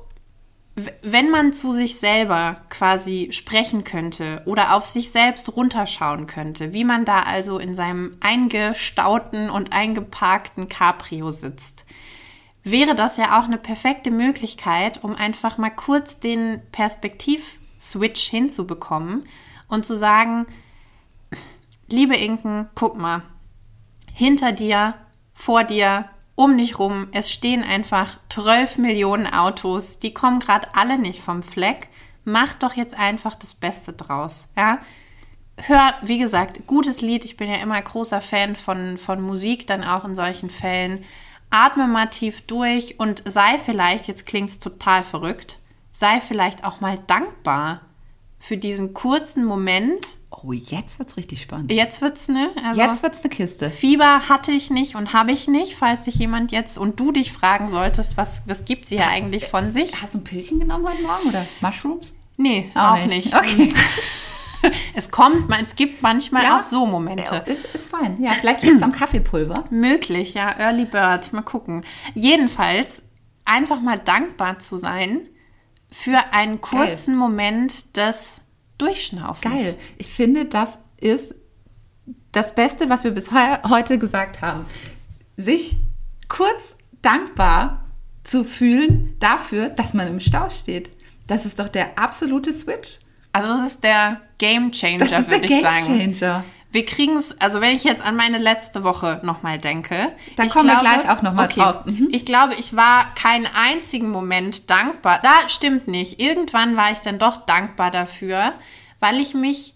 wenn 1.01 1.29
man 1.29 1.53
zu 1.53 1.71
sich 1.71 1.97
selber 1.97 2.55
quasi 2.69 3.29
sprechen 3.31 3.83
könnte 3.83 4.41
oder 4.45 4.75
auf 4.75 4.85
sich 4.85 5.11
selbst 5.11 5.55
runterschauen 5.55 6.25
könnte, 6.25 6.73
wie 6.73 6.83
man 6.83 7.05
da 7.05 7.19
also 7.19 7.59
in 7.59 7.73
seinem 7.73 8.17
eingestauten 8.21 9.49
und 9.49 9.73
eingeparkten 9.73 10.69
Cabrio 10.69 11.31
sitzt, 11.31 11.85
wäre 12.71 12.95
das 12.95 13.17
ja 13.17 13.39
auch 13.39 13.45
eine 13.45 13.57
perfekte 13.57 14.11
Möglichkeit, 14.11 15.03
um 15.03 15.15
einfach 15.15 15.57
mal 15.57 15.69
kurz 15.69 16.19
den 16.19 16.61
Perspektiv-Switch 16.71 18.29
hinzubekommen 18.29 19.23
und 19.67 19.85
zu 19.85 19.95
sagen, 19.95 20.45
liebe 21.89 22.15
Inken, 22.15 22.69
guck 22.75 22.97
mal, 22.97 23.23
hinter 24.13 24.51
dir, 24.51 24.95
vor 25.33 25.63
dir, 25.63 26.09
um 26.35 26.57
dich 26.57 26.79
rum, 26.79 27.07
es 27.11 27.31
stehen 27.31 27.63
einfach 27.63 28.17
12 28.29 28.77
Millionen 28.77 29.27
Autos, 29.27 29.99
die 29.99 30.13
kommen 30.13 30.39
gerade 30.39 30.67
alle 30.73 30.97
nicht 30.97 31.21
vom 31.21 31.43
Fleck. 31.43 31.89
Mach 32.23 32.53
doch 32.53 32.75
jetzt 32.75 32.93
einfach 32.93 33.35
das 33.35 33.53
Beste 33.53 33.93
draus, 33.93 34.49
ja? 34.55 34.79
Hör, 35.57 35.93
wie 36.01 36.19
gesagt, 36.19 36.67
gutes 36.67 37.01
Lied. 37.01 37.25
Ich 37.25 37.35
bin 37.35 37.49
ja 37.49 37.57
immer 37.57 37.81
großer 37.81 38.21
Fan 38.21 38.55
von, 38.55 38.97
von 38.97 39.21
Musik, 39.21 39.67
dann 39.67 39.83
auch 39.83 40.05
in 40.05 40.15
solchen 40.15 40.49
Fällen. 40.49 41.03
Atme 41.49 41.87
mal 41.87 42.07
tief 42.07 42.41
durch 42.41 42.99
und 42.99 43.23
sei 43.25 43.57
vielleicht, 43.63 44.07
jetzt 44.07 44.25
klingt 44.25 44.49
es 44.49 44.59
total 44.59 45.03
verrückt, 45.03 45.59
sei 45.91 46.21
vielleicht 46.21 46.63
auch 46.63 46.79
mal 46.81 46.99
dankbar 47.07 47.81
für 48.39 48.57
diesen 48.57 48.93
kurzen 48.93 49.43
Moment. 49.43 50.17
Oh, 50.31 50.53
jetzt 50.53 50.99
wird's 50.99 51.17
richtig 51.17 51.41
spannend. 51.41 51.71
Jetzt 51.71 52.01
wird's, 52.01 52.29
ne? 52.29 52.51
Also, 52.63 52.81
Jetzt 52.81 53.03
wird's 53.03 53.19
eine 53.19 53.29
Kiste. 53.29 53.69
Fieber 53.69 54.29
hatte 54.29 54.51
ich 54.51 54.69
nicht 54.69 54.95
und 54.95 55.11
habe 55.11 55.31
ich 55.31 55.47
nicht, 55.47 55.75
falls 55.75 56.05
sich 56.05 56.15
jemand 56.15 56.51
jetzt 56.51 56.77
und 56.77 56.99
du 56.99 57.11
dich 57.11 57.31
fragen 57.33 57.67
solltest, 57.67 58.15
was, 58.15 58.43
was 58.45 58.63
gibt 58.63 58.85
sie 58.85 58.95
ja 58.95 59.07
eigentlich 59.07 59.47
von 59.47 59.71
sich? 59.71 60.01
Hast 60.01 60.13
du 60.13 60.19
ein 60.19 60.23
Pillchen 60.23 60.59
genommen 60.59 60.87
heute 60.87 61.01
Morgen 61.01 61.29
oder 61.29 61.45
Mushrooms? 61.61 62.13
Nee, 62.37 62.71
auch, 62.75 63.05
nicht. 63.05 63.35
Okay. 63.35 63.73
Es 64.93 65.09
kommt, 65.11 65.51
es 65.61 65.75
gibt 65.75 66.01
manchmal 66.01 66.43
Ja. 66.43 66.59
auch 66.59 66.63
so 66.63 66.85
Momente. 66.85 67.43
Ist, 67.73 67.89
fein. 67.89 68.21
Ja, 68.21 68.33
vielleicht 68.39 68.63
liegt 68.63 68.77
es 68.77 68.83
am 68.83 68.91
Kaffeepulver. 68.93 69.65
Möglich, 69.69 70.33
ja, 70.33 70.49
Early 70.57 70.85
Bird, 70.85 71.31
mal 71.33 71.41
gucken. 71.41 71.85
Jedenfalls 72.13 73.01
einfach 73.45 73.81
mal 73.81 73.97
dankbar 73.97 74.59
zu 74.59 74.77
sein 74.77 75.21
für 75.91 76.19
einen 76.33 76.61
kurzen 76.61 77.15
Moment 77.15 77.95
des 77.97 78.41
Durchschnaufens. 78.77 79.53
Geil. 79.53 79.77
Ich 79.97 80.11
finde, 80.11 80.45
das 80.45 80.69
ist 80.97 81.33
das 82.31 82.53
Beste, 82.53 82.89
was 82.89 83.03
wir 83.03 83.11
bis 83.11 83.31
heu 83.31 83.57
heute 83.67 83.97
gesagt 83.97 84.41
haben. 84.41 84.65
Sich 85.37 85.77
kurz 86.27 86.75
dankbar 87.01 87.85
zu 88.23 88.43
fühlen 88.43 89.15
dafür, 89.19 89.69
dass 89.69 89.93
man 89.93 90.07
im 90.07 90.19
Stau 90.19 90.49
steht. 90.49 90.91
Das 91.27 91.45
ist 91.45 91.59
doch 91.59 91.69
der 91.69 91.97
absolute 91.97 92.53
Switch. 92.53 92.99
Also 93.31 93.53
das 93.53 93.73
ist 93.73 93.83
der 93.83 94.21
Game 94.37 94.71
Changer, 94.71 95.27
würde 95.27 95.45
ich 95.45 95.49
Game 95.49 95.63
sagen. 95.63 96.13
Changer. 96.13 96.43
Wir 96.71 96.85
kriegen 96.85 97.17
es, 97.17 97.39
also 97.41 97.61
wenn 97.61 97.75
ich 97.75 97.83
jetzt 97.83 98.05
an 98.05 98.15
meine 98.15 98.37
letzte 98.37 98.83
Woche 98.83 99.19
nochmal 99.23 99.57
denke. 99.57 100.11
Da 100.35 100.45
kommen 100.45 100.67
wir 100.67 100.79
gleich 100.79 101.09
auch 101.09 101.23
noch 101.23 101.33
mal 101.33 101.47
drauf. 101.47 101.85
Mhm. 101.85 102.09
Ich 102.11 102.25
glaube, 102.25 102.53
ich 102.55 102.75
war 102.75 103.13
keinen 103.15 103.47
einzigen 103.47 104.11
Moment 104.11 104.69
dankbar. 104.69 105.19
Da 105.23 105.49
stimmt 105.49 105.87
nicht. 105.87 106.19
Irgendwann 106.19 106.77
war 106.77 106.91
ich 106.91 106.99
dann 106.99 107.17
doch 107.17 107.37
dankbar 107.37 107.89
dafür, 107.89 108.53
weil 108.99 109.19
ich 109.19 109.33
mich 109.33 109.73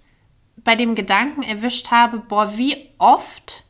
bei 0.58 0.76
dem 0.76 0.94
Gedanken 0.94 1.42
erwischt 1.42 1.90
habe, 1.90 2.20
boah, 2.20 2.58
wie 2.58 2.90
oft, 3.00 3.64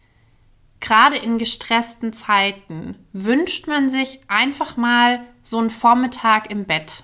gerade 0.82 1.16
in 1.16 1.38
gestressten 1.38 2.12
Zeiten, 2.12 2.98
wünscht 3.14 3.68
man 3.68 3.90
sich 3.90 4.20
einfach 4.28 4.76
mal 4.76 5.22
so 5.42 5.60
einen 5.60 5.70
Vormittag 5.70 6.52
im 6.52 6.66
Bett. 6.66 7.04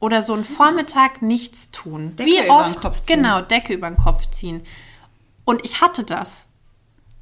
Oder 0.00 0.22
so 0.22 0.32
einen 0.32 0.44
Vormittag 0.44 1.22
nichts 1.22 1.70
tun. 1.70 2.14
Decke 2.16 2.30
wie 2.30 2.36
über 2.36 2.42
den 2.44 2.50
oft, 2.50 2.80
Kopf 2.80 3.02
ziehen. 3.02 3.16
genau, 3.16 3.40
Decke 3.40 3.74
über 3.74 3.88
den 3.88 3.96
Kopf 3.96 4.30
ziehen. 4.30 4.62
Und 5.44 5.64
ich 5.64 5.80
hatte 5.80 6.04
das. 6.04 6.46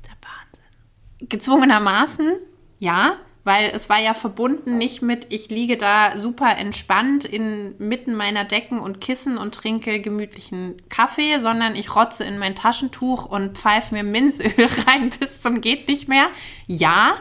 Der 0.05 0.13
Wahnsinn. 0.21 1.29
Gezwungenermaßen, 1.29 2.33
ja, 2.79 3.17
weil 3.47 3.71
es 3.73 3.89
war 3.89 4.01
ja 4.01 4.13
verbunden 4.13 4.77
nicht 4.77 5.03
mit, 5.03 5.29
ich 5.33 5.51
liege 5.51 5.77
da 5.77 6.19
super 6.19 6.57
entspannt 6.59 7.25
inmitten 7.25 8.17
meiner 8.17 8.45
Decken 8.45 8.81
und 8.81 9.01
Kissen 9.01 9.39
und 9.39 9.55
trinke 9.55 10.01
gemütlichen 10.01 10.83
Kaffee, 10.89 11.39
sondern 11.39 11.77
ich 11.77 11.95
rotze 11.95 12.25
in 12.25 12.41
mein 12.41 12.57
Taschentuch 12.57 13.25
und 13.25 13.57
pfeife 13.57 13.95
mir 13.95 14.03
Minzöl 14.03 14.51
rein 14.89 15.11
bis 15.11 15.41
zum 15.41 15.61
geht 15.61 15.87
nicht 15.87 16.09
mehr. 16.09 16.27
Ja, 16.67 17.19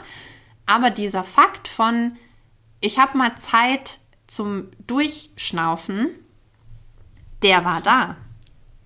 aber 0.66 0.90
dieser 0.90 1.24
Fakt 1.24 1.68
von, 1.68 2.18
ich 2.80 2.98
habe 2.98 3.20
mal 3.20 3.36
Zeit 3.38 4.00
zum 4.28 4.70
Durchschnaufen, 4.88 6.10
der 7.42 7.64
war 7.66 7.82
da. 7.82 8.18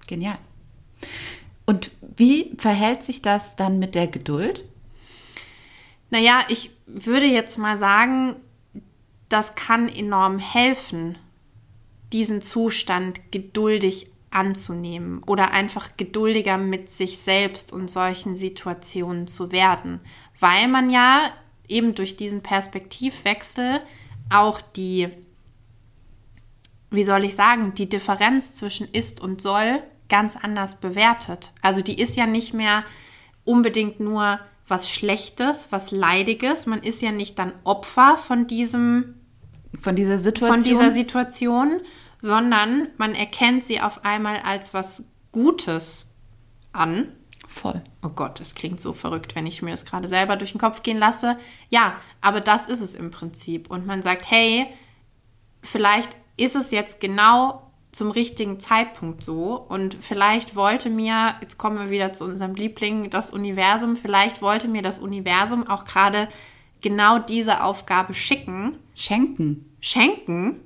Genial. 0.08 0.38
Und 1.65 1.91
wie 2.01 2.55
verhält 2.58 3.03
sich 3.03 3.22
das 3.22 3.55
dann 3.55 3.79
mit 3.79 3.96
der 3.96 4.08
Geduld? 4.08 4.63
Naja, 6.10 6.41
ich 6.48 6.72
würde 6.88 7.27
jetzt 7.27 7.58
mal 7.58 7.77
sagen, 7.77 8.36
das 9.29 9.55
kann 9.55 9.88
enorm 9.88 10.39
helfen, 10.39 11.17
diesen 12.12 12.41
Zustand 12.41 13.31
geduldig 13.31 14.08
anzunehmen 14.31 15.24
oder 15.24 15.51
einfach 15.51 15.98
geduldiger 15.98 16.58
mit 16.58 16.89
sich 16.89 17.19
selbst 17.19 17.72
und 17.72 17.89
solchen 17.89 18.36
Situationen 18.36 19.27
zu 19.27 19.51
werden, 19.51 20.00
weil 20.39 20.67
man 20.67 20.89
ja 20.89 21.31
eben 21.67 21.96
durch 21.96 22.17
diesen 22.17 22.41
Perspektivwechsel 22.41 23.79
auch 24.29 24.62
die, 24.62 25.10
wie 26.91 27.03
soll 27.03 27.24
ich 27.24 27.36
sagen, 27.36 27.74
die 27.75 27.89
Differenz 27.89 28.53
zwischen 28.53 28.88
ist 28.88 29.22
und 29.22 29.41
soll 29.41 29.84
ganz 30.10 30.36
anders 30.36 30.79
bewertet. 30.79 31.53
Also 31.62 31.81
die 31.81 32.00
ist 32.00 32.15
ja 32.15 32.25
nicht 32.25 32.53
mehr 32.53 32.84
unbedingt 33.46 34.00
nur 34.00 34.39
was 34.67 34.89
Schlechtes, 34.89 35.67
was 35.72 35.91
Leidiges. 35.91 36.65
Man 36.65 36.81
ist 36.81 37.01
ja 37.01 37.12
nicht 37.12 37.39
dann 37.39 37.53
Opfer 37.63 38.17
von 38.17 38.48
diesem 38.48 39.15
Von 39.79 39.96
dieser 39.96 40.19
Situation? 40.19 40.60
von 40.60 40.63
dieser 40.63 40.91
Situation, 40.91 41.79
sondern 42.22 42.88
man 42.98 43.15
erkennt 43.15 43.63
sie 43.63 43.81
auf 43.81 44.03
einmal 44.03 44.38
als 44.39 44.74
was 44.74 45.05
Gutes 45.31 46.08
an. 46.74 47.12
Voll. 47.48 47.81
Oh 48.03 48.10
Gott, 48.10 48.39
das 48.39 48.53
klingt 48.53 48.79
so 48.79 48.93
verrückt, 48.93 49.36
wenn 49.36 49.48
ich 49.48 49.62
mir 49.62 49.72
das 49.72 49.86
gerade 49.86 50.08
selber 50.08 50.36
durch 50.36 50.51
den 50.51 50.62
Kopf 50.62 50.84
gehen 50.84 51.00
lasse. 51.00 51.38
Ja, 51.69 51.96
aber 52.22 52.41
das 52.41 52.67
ist 52.67 52.81
es 52.81 52.93
im 52.93 53.10
Prinzip. 53.10 53.72
Und 53.72 53.88
man 53.88 54.03
sagt, 54.03 54.29
hey, 54.29 54.67
vielleicht 55.63 56.15
ist 56.39 56.55
es 56.55 56.72
jetzt 56.72 57.00
genau 57.00 57.63
zum 57.91 58.12
richtigen 58.12 58.60
Zeitpunkt 58.60 59.24
so. 59.24 59.55
Und 59.55 59.96
vielleicht 60.00 60.55
wollte 60.55 60.89
mir, 60.89 61.36
jetzt 61.41 61.58
kommen 61.58 61.79
wir 61.79 61.89
wieder 61.89 62.13
zu 62.13 62.25
unserem 62.25 62.55
Liebling, 62.55 63.10
das 63.10 63.31
Universum, 63.31 63.96
vielleicht 63.96 64.41
wollte 64.41 64.67
mir 64.67 64.81
das 64.81 65.00
Universum 65.00 65.67
auch 65.67 65.86
gerade 65.86 66.27
genau 66.81 67.19
diese 67.19 67.63
Aufgabe 67.63 68.13
schicken. 68.13 68.77
Schenken. 68.96 69.65
Schenken, 69.81 70.60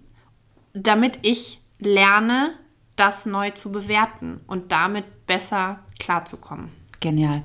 damit 0.74 1.20
ich 1.22 1.60
lerne, 1.80 2.54
das 2.96 3.26
neu 3.26 3.52
zu 3.52 3.72
bewerten 3.72 4.42
und 4.48 4.72
damit 4.72 5.26
besser 5.26 5.80
klarzukommen. 6.00 6.70
Genial. 7.00 7.44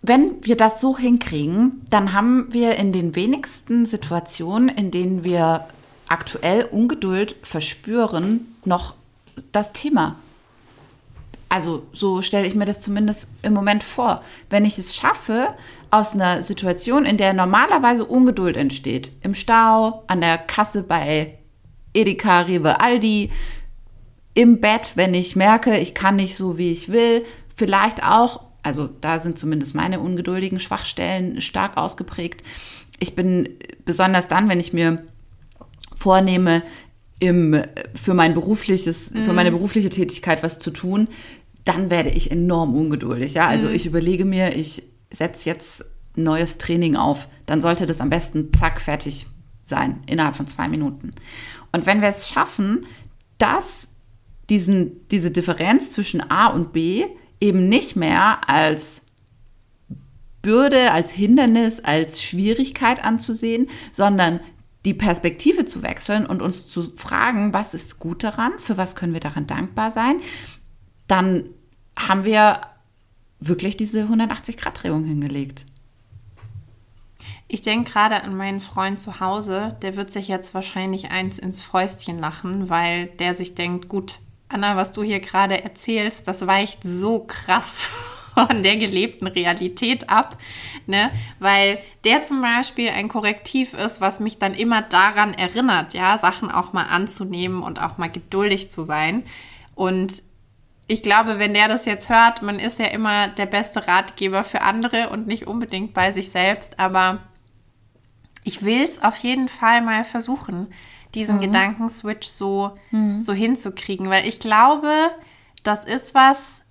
Wenn 0.00 0.44
wir 0.44 0.56
das 0.56 0.80
so 0.80 0.98
hinkriegen, 0.98 1.82
dann 1.88 2.12
haben 2.12 2.52
wir 2.52 2.74
in 2.74 2.92
den 2.92 3.14
wenigsten 3.14 3.86
Situationen, 3.86 4.68
in 4.68 4.90
denen 4.90 5.22
wir 5.22 5.68
aktuell 6.12 6.64
Ungeduld 6.64 7.36
verspüren, 7.42 8.54
noch 8.66 8.94
das 9.50 9.72
Thema. 9.72 10.16
Also 11.48 11.86
so 11.92 12.22
stelle 12.22 12.46
ich 12.46 12.54
mir 12.54 12.66
das 12.66 12.80
zumindest 12.80 13.28
im 13.42 13.54
Moment 13.54 13.82
vor. 13.82 14.22
Wenn 14.50 14.64
ich 14.64 14.78
es 14.78 14.94
schaffe, 14.94 15.54
aus 15.90 16.14
einer 16.14 16.42
Situation, 16.42 17.04
in 17.04 17.16
der 17.16 17.32
normalerweise 17.32 18.04
Ungeduld 18.04 18.56
entsteht, 18.56 19.10
im 19.22 19.34
Stau, 19.34 20.04
an 20.06 20.20
der 20.20 20.38
Kasse 20.38 20.82
bei 20.82 21.38
Edeka, 21.92 22.40
Rewe, 22.40 22.80
Aldi, 22.80 23.30
im 24.34 24.60
Bett, 24.60 24.92
wenn 24.94 25.12
ich 25.12 25.36
merke, 25.36 25.78
ich 25.78 25.94
kann 25.94 26.16
nicht 26.16 26.36
so, 26.36 26.56
wie 26.56 26.72
ich 26.72 26.90
will, 26.90 27.24
vielleicht 27.54 28.02
auch, 28.02 28.40
also 28.62 28.88
da 29.00 29.18
sind 29.18 29.38
zumindest 29.38 29.74
meine 29.74 30.00
ungeduldigen 30.00 30.60
Schwachstellen 30.60 31.42
stark 31.42 31.76
ausgeprägt. 31.76 32.42
Ich 32.98 33.14
bin 33.14 33.48
besonders 33.84 34.28
dann, 34.28 34.48
wenn 34.48 34.60
ich 34.60 34.72
mir 34.72 35.02
vornehme, 36.02 36.62
im, 37.20 37.62
für 37.94 38.14
mein 38.14 38.34
berufliches, 38.34 39.12
mhm. 39.12 39.22
für 39.22 39.32
meine 39.32 39.52
berufliche 39.52 39.90
Tätigkeit 39.90 40.42
was 40.42 40.58
zu 40.58 40.70
tun, 40.70 41.06
dann 41.64 41.90
werde 41.90 42.10
ich 42.10 42.32
enorm 42.32 42.74
ungeduldig. 42.74 43.34
Ja, 43.34 43.46
also 43.46 43.68
mhm. 43.68 43.74
ich 43.74 43.86
überlege 43.86 44.24
mir, 44.24 44.56
ich 44.56 44.82
setze 45.12 45.48
jetzt 45.48 45.84
neues 46.16 46.58
Training 46.58 46.96
auf, 46.96 47.28
dann 47.46 47.60
sollte 47.60 47.86
das 47.86 48.00
am 48.00 48.10
besten 48.10 48.52
zack 48.52 48.80
fertig 48.80 49.26
sein 49.64 50.00
innerhalb 50.06 50.34
von 50.34 50.48
zwei 50.48 50.66
Minuten. 50.68 51.12
Und 51.70 51.86
wenn 51.86 52.02
wir 52.02 52.08
es 52.08 52.28
schaffen, 52.28 52.86
dass 53.38 53.88
diesen, 54.50 55.06
diese 55.08 55.30
Differenz 55.30 55.90
zwischen 55.92 56.28
A 56.28 56.48
und 56.48 56.72
B 56.72 57.06
eben 57.40 57.68
nicht 57.68 57.94
mehr 57.94 58.48
als 58.48 59.02
Bürde, 60.42 60.90
als 60.90 61.12
Hindernis, 61.12 61.78
als 61.80 62.20
Schwierigkeit 62.20 63.02
anzusehen, 63.04 63.70
sondern 63.92 64.40
die 64.84 64.94
Perspektive 64.94 65.64
zu 65.64 65.82
wechseln 65.82 66.26
und 66.26 66.42
uns 66.42 66.66
zu 66.66 66.90
fragen, 66.90 67.54
was 67.54 67.74
ist 67.74 67.98
gut 67.98 68.24
daran, 68.24 68.52
für 68.58 68.76
was 68.76 68.96
können 68.96 69.12
wir 69.12 69.20
daran 69.20 69.46
dankbar 69.46 69.90
sein, 69.90 70.20
dann 71.06 71.44
haben 71.96 72.24
wir 72.24 72.60
wirklich 73.38 73.76
diese 73.76 74.04
180-Grad-Drehung 74.04 75.04
hingelegt. 75.04 75.66
Ich 77.48 77.62
denke 77.62 77.90
gerade 77.90 78.22
an 78.22 78.36
meinen 78.36 78.60
Freund 78.60 78.98
zu 78.98 79.20
Hause, 79.20 79.76
der 79.82 79.96
wird 79.96 80.10
sich 80.10 80.26
jetzt 80.28 80.54
wahrscheinlich 80.54 81.10
eins 81.10 81.38
ins 81.38 81.60
Fäustchen 81.60 82.18
lachen, 82.18 82.70
weil 82.70 83.06
der 83.06 83.34
sich 83.34 83.54
denkt, 83.54 83.88
gut, 83.88 84.20
Anna, 84.48 84.76
was 84.76 84.92
du 84.92 85.02
hier 85.02 85.20
gerade 85.20 85.62
erzählst, 85.62 86.26
das 86.28 86.46
weicht 86.46 86.82
so 86.82 87.24
krass 87.24 87.90
von 88.34 88.62
der 88.62 88.76
gelebten 88.76 89.26
Realität 89.26 90.08
ab, 90.10 90.38
ne? 90.86 91.10
Weil 91.38 91.78
der 92.04 92.22
zum 92.22 92.40
Beispiel 92.40 92.90
ein 92.90 93.08
Korrektiv 93.08 93.74
ist, 93.74 94.00
was 94.00 94.20
mich 94.20 94.38
dann 94.38 94.54
immer 94.54 94.82
daran 94.82 95.34
erinnert, 95.34 95.94
ja, 95.94 96.18
Sachen 96.18 96.50
auch 96.50 96.72
mal 96.72 96.84
anzunehmen 96.84 97.62
und 97.62 97.80
auch 97.80 97.98
mal 97.98 98.10
geduldig 98.10 98.70
zu 98.70 98.84
sein. 98.84 99.24
Und 99.74 100.22
ich 100.88 101.02
glaube, 101.02 101.38
wenn 101.38 101.54
der 101.54 101.68
das 101.68 101.84
jetzt 101.84 102.08
hört, 102.08 102.42
man 102.42 102.58
ist 102.58 102.78
ja 102.78 102.86
immer 102.86 103.28
der 103.28 103.46
beste 103.46 103.86
Ratgeber 103.86 104.44
für 104.44 104.62
andere 104.62 105.10
und 105.10 105.26
nicht 105.26 105.46
unbedingt 105.46 105.94
bei 105.94 106.12
sich 106.12 106.30
selbst, 106.30 106.78
aber 106.78 107.18
ich 108.44 108.62
will 108.62 108.82
es 108.82 109.02
auf 109.02 109.16
jeden 109.18 109.48
Fall 109.48 109.82
mal 109.82 110.04
versuchen, 110.04 110.72
diesen 111.14 111.36
mhm. 111.36 111.40
Gedankenswitch 111.42 112.26
so, 112.26 112.72
mhm. 112.90 113.20
so 113.20 113.32
hinzukriegen, 113.32 114.10
weil 114.10 114.26
ich 114.26 114.40
glaube, 114.40 114.92
das 115.62 115.84
ist 115.84 116.14
was, 116.14 116.61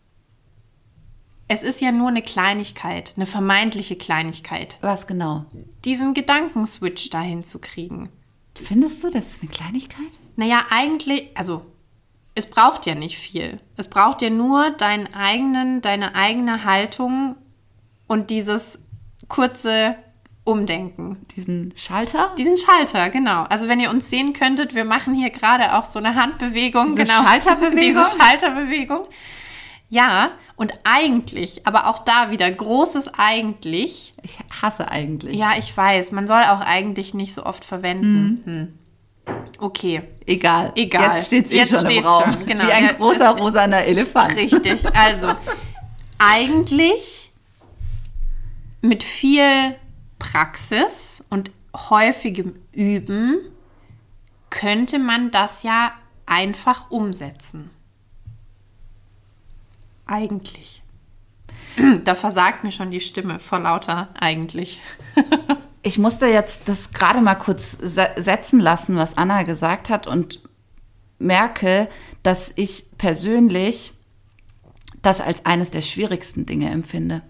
es 1.52 1.64
ist 1.64 1.82
ja 1.82 1.92
nur 1.92 2.08
eine 2.08 2.22
Kleinigkeit, 2.22 3.12
eine 3.18 3.26
vermeintliche 3.26 3.98
Kleinigkeit. 3.98 4.78
Was 4.80 5.06
genau? 5.06 5.44
Diesen 5.84 6.14
Gedankenswitch 6.14 7.10
dahin 7.10 7.44
zu 7.44 7.60
kriegen. 7.60 8.08
Findest 8.56 9.04
du, 9.04 9.10
das 9.10 9.34
ist 9.34 9.42
eine 9.42 9.52
Kleinigkeit? 9.52 10.08
Naja, 10.38 10.62
eigentlich, 10.70 11.30
also 11.36 11.66
es 12.36 12.50
braucht 12.50 12.86
ja 12.86 12.96
nicht 12.96 13.18
viel. 13.18 13.60
Es 13.76 13.90
braucht 13.90 14.22
ja 14.22 14.30
nur 14.30 14.70
deinen 14.72 15.14
eigenen, 15.14 15.82
deine 15.82 16.16
eigene 16.16 16.64
Haltung 16.64 17.36
und 18.08 18.30
dieses 18.30 18.80
kurze 19.28 19.98
Umdenken. 20.46 21.26
Diesen 21.36 21.74
Schalter? 21.76 22.34
Diesen 22.38 22.58
Schalter, 22.58 23.10
genau. 23.10 23.44
Also 23.44 23.68
wenn 23.68 23.82
ihr 23.82 23.90
uns 23.90 24.10
sehen 24.10 24.32
könntet, 24.32 24.74
wir 24.74 24.86
machen 24.86 25.14
hier 25.14 25.32
gerade 25.32 25.76
auch 25.76 25.84
so 25.84 26.00
eine 26.00 26.16
Handbewegung. 26.16 26.96
Diese 26.96 27.08
genau. 27.08 27.24
Schalterbewegung? 27.24 27.78
Diese 27.80 28.06
Schalterbewegung. 28.06 29.02
Ja, 29.92 30.32
und 30.56 30.72
eigentlich, 30.86 31.68
aber 31.68 31.88
auch 31.88 32.00
da 32.00 32.32
wieder 32.32 32.50
großes 32.50 33.10
eigentlich. 33.18 34.14
Ich 34.24 34.40
hasse 34.62 34.88
eigentlich. 34.88 35.36
Ja, 35.36 35.52
ich 35.58 35.76
weiß. 35.76 36.12
Man 36.14 36.28
soll 36.28 36.44
auch 36.44 36.62
eigentlich 36.62 37.14
nicht 37.14 37.34
so 37.34 37.44
oft 37.44 37.66
verwenden. 37.66 38.42
Mhm. 38.46 38.74
Hm. 39.26 39.44
Okay. 39.60 40.02
Egal. 40.26 40.72
Egal. 40.76 41.16
Jetzt 41.16 41.28
steht 41.28 41.48
es 41.48 41.52
eh 41.52 41.66
schon 41.66 41.86
im 41.90 42.06
Raum. 42.06 42.24
Schon, 42.24 42.46
genau. 42.46 42.66
Wie 42.68 42.72
ein 42.72 42.96
großer 42.96 43.32
rosaner 43.32 43.84
Elefant. 43.84 44.36
Richtig. 44.36 44.86
Also, 44.96 45.34
eigentlich 46.18 47.32
mit 48.82 49.04
viel 49.04 49.76
Praxis 50.20 51.22
und 51.30 51.52
häufigem 51.76 52.56
Üben 52.72 53.40
könnte 54.50 55.00
man 55.00 55.32
das 55.32 55.64
ja 55.64 55.92
einfach 56.26 56.90
umsetzen. 56.92 57.72
Eigentlich. 60.12 60.84
Da 62.04 62.16
versagt 62.16 62.66
mir 62.66 62.74
schon 62.74 62.92
die 62.92 63.00
Stimme 63.00 63.40
vor 63.40 63.60
lauter 63.60 64.10
eigentlich. 64.20 64.82
ich 65.84 65.98
musste 65.98 66.26
jetzt 66.26 66.64
das 66.68 66.92
gerade 66.92 67.22
mal 67.22 67.36
kurz 67.36 67.78
setzen 67.80 68.60
lassen, 68.60 68.98
was 68.98 69.18
Anna 69.18 69.44
gesagt 69.44 69.90
hat 69.90 70.08
und 70.08 70.42
merke, 71.18 71.88
dass 72.24 72.52
ich 72.58 72.84
persönlich 72.98 73.94
das 75.02 75.22
als 75.22 75.46
eines 75.46 75.72
der 75.72 75.82
schwierigsten 75.82 76.46
Dinge 76.46 76.70
empfinde. 76.70 77.22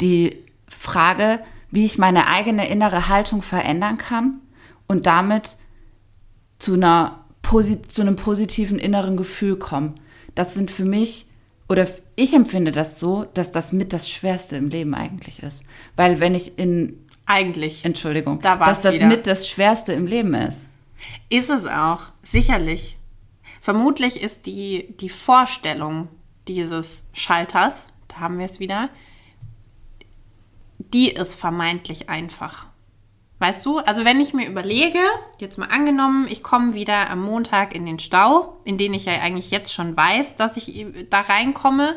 Die 0.00 0.42
Frage, 0.68 1.40
wie 1.70 1.84
ich 1.84 1.98
meine 1.98 2.28
eigene 2.28 2.66
innere 2.68 3.08
Haltung 3.08 3.42
verändern 3.42 3.98
kann 3.98 4.40
und 4.88 5.04
damit 5.04 5.58
zu, 6.58 6.74
einer, 6.74 7.26
zu 7.88 8.00
einem 8.00 8.16
positiven 8.16 8.78
inneren 8.78 9.18
Gefühl 9.18 9.56
kommen 9.56 10.00
das 10.34 10.54
sind 10.54 10.70
für 10.70 10.84
mich, 10.84 11.26
oder 11.68 11.86
ich 12.16 12.34
empfinde 12.34 12.72
das 12.72 12.98
so, 12.98 13.26
dass 13.34 13.52
das 13.52 13.72
mit 13.72 13.92
das 13.92 14.10
Schwerste 14.10 14.56
im 14.56 14.68
Leben 14.68 14.94
eigentlich 14.94 15.42
ist. 15.42 15.62
Weil 15.96 16.20
wenn 16.20 16.34
ich 16.34 16.58
in. 16.58 17.06
Eigentlich. 17.26 17.84
Entschuldigung. 17.84 18.40
Da 18.40 18.56
dass 18.56 18.82
das 18.82 18.96
wieder. 18.96 19.06
mit 19.06 19.26
das 19.26 19.48
Schwerste 19.48 19.92
im 19.92 20.06
Leben 20.06 20.34
ist. 20.34 20.68
Ist 21.28 21.48
es 21.48 21.64
auch, 21.66 22.06
sicherlich. 22.22 22.96
Vermutlich 23.60 24.20
ist 24.20 24.46
die, 24.46 24.94
die 24.98 25.10
Vorstellung 25.10 26.08
dieses 26.48 27.04
Schalters, 27.12 27.88
da 28.08 28.20
haben 28.20 28.38
wir 28.38 28.46
es 28.46 28.58
wieder, 28.58 28.88
die 30.78 31.10
ist 31.10 31.34
vermeintlich 31.34 32.08
einfach. 32.08 32.66
Weißt 33.40 33.64
du, 33.64 33.78
also 33.78 34.04
wenn 34.04 34.20
ich 34.20 34.34
mir 34.34 34.46
überlege, 34.46 34.98
jetzt 35.38 35.56
mal 35.56 35.70
angenommen, 35.70 36.28
ich 36.28 36.42
komme 36.42 36.74
wieder 36.74 37.08
am 37.08 37.22
Montag 37.22 37.74
in 37.74 37.86
den 37.86 37.98
Stau, 37.98 38.60
in 38.64 38.76
den 38.76 38.92
ich 38.92 39.06
ja 39.06 39.14
eigentlich 39.14 39.50
jetzt 39.50 39.72
schon 39.72 39.96
weiß, 39.96 40.36
dass 40.36 40.58
ich 40.58 40.86
da 41.08 41.20
reinkomme, 41.20 41.96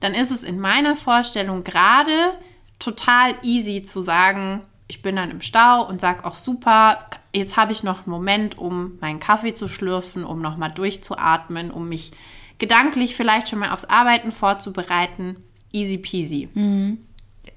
dann 0.00 0.12
ist 0.12 0.30
es 0.30 0.42
in 0.42 0.60
meiner 0.60 0.94
Vorstellung 0.94 1.64
gerade 1.64 2.34
total 2.78 3.34
easy 3.42 3.82
zu 3.82 4.02
sagen, 4.02 4.60
ich 4.88 5.00
bin 5.00 5.16
dann 5.16 5.30
im 5.30 5.40
Stau 5.40 5.88
und 5.88 6.02
sage 6.02 6.26
auch 6.26 6.36
super, 6.36 6.98
jetzt 7.34 7.56
habe 7.56 7.72
ich 7.72 7.82
noch 7.82 8.00
einen 8.00 8.10
Moment, 8.10 8.58
um 8.58 8.98
meinen 9.00 9.20
Kaffee 9.20 9.54
zu 9.54 9.68
schlürfen, 9.68 10.22
um 10.22 10.42
nochmal 10.42 10.70
durchzuatmen, 10.70 11.70
um 11.70 11.88
mich 11.88 12.12
gedanklich 12.58 13.16
vielleicht 13.16 13.48
schon 13.48 13.60
mal 13.60 13.72
aufs 13.72 13.86
Arbeiten 13.86 14.32
vorzubereiten. 14.32 15.42
Easy 15.72 15.96
peasy. 15.96 16.50
Mhm. 16.52 16.98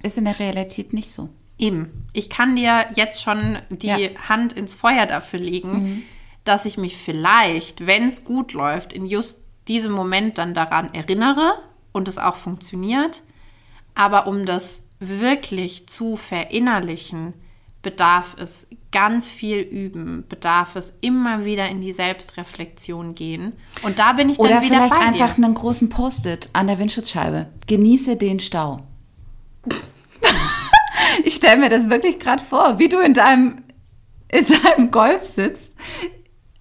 Ist 0.02 0.18
in 0.18 0.24
der 0.24 0.40
Realität 0.40 0.94
nicht 0.94 1.12
so. 1.12 1.28
Eben. 1.62 2.08
Ich 2.12 2.30
kann 2.30 2.56
dir 2.56 2.88
jetzt 2.96 3.22
schon 3.22 3.60
die 3.70 3.88
ja. 3.88 3.98
Hand 4.28 4.54
ins 4.54 4.74
Feuer 4.74 5.06
dafür 5.06 5.40
legen, 5.40 5.72
mhm. 5.72 6.04
dass 6.44 6.66
ich 6.66 6.78
mich 6.78 6.98
vielleicht, 6.98 7.86
wenn 7.86 8.06
es 8.06 8.26
gut 8.26 8.54
läuft, 8.54 8.92
in 8.92 9.06
just 9.06 9.44
diesem 9.68 9.92
Moment 9.92 10.40
dann 10.40 10.54
daran 10.54 10.94
erinnere 10.94 11.54
und 11.92 12.08
es 12.08 12.18
auch 12.18 12.36
funktioniert. 12.36 13.22
Aber 13.94 14.28
um 14.28 14.46
das 14.46 14.84
wirklich 15.00 15.88
zu 15.88 16.16
verinnerlichen, 16.16 17.34
bedarf 17.82 18.36
es 18.40 18.68
ganz 18.92 19.30
viel 19.30 19.60
üben, 19.60 20.26
bedarf 20.28 20.76
es 20.76 20.94
immer 21.02 21.46
wieder 21.46 21.70
in 21.70 21.82
die 21.82 21.94
Selbstreflexion 21.94 23.16
gehen. 23.16 23.54
Und 23.84 24.00
da 24.00 24.14
bin 24.14 24.30
ich 24.30 24.38
dann 24.38 24.48
Oder 24.48 24.62
wieder 24.62 24.76
vielleicht 24.76 24.96
bei 24.96 25.00
einfach 25.00 25.36
dir. 25.36 25.46
einen 25.46 25.54
großen 25.54 25.90
Post-it 25.90 26.50
an 26.54 26.68
der 26.68 26.80
Windschutzscheibe. 26.80 27.48
Genieße 27.68 28.18
den 28.18 28.40
Stau. 28.40 28.82
Ich 31.24 31.36
stelle 31.36 31.58
mir 31.58 31.70
das 31.70 31.90
wirklich 31.90 32.20
gerade 32.20 32.44
vor, 32.44 32.80
wie 32.80 32.90
du 32.90 33.00
in 33.00 33.14
deinem, 33.14 33.64
in 34.30 34.46
deinem 34.46 34.92
Golf 34.92 35.34
sitzt, 35.36 35.72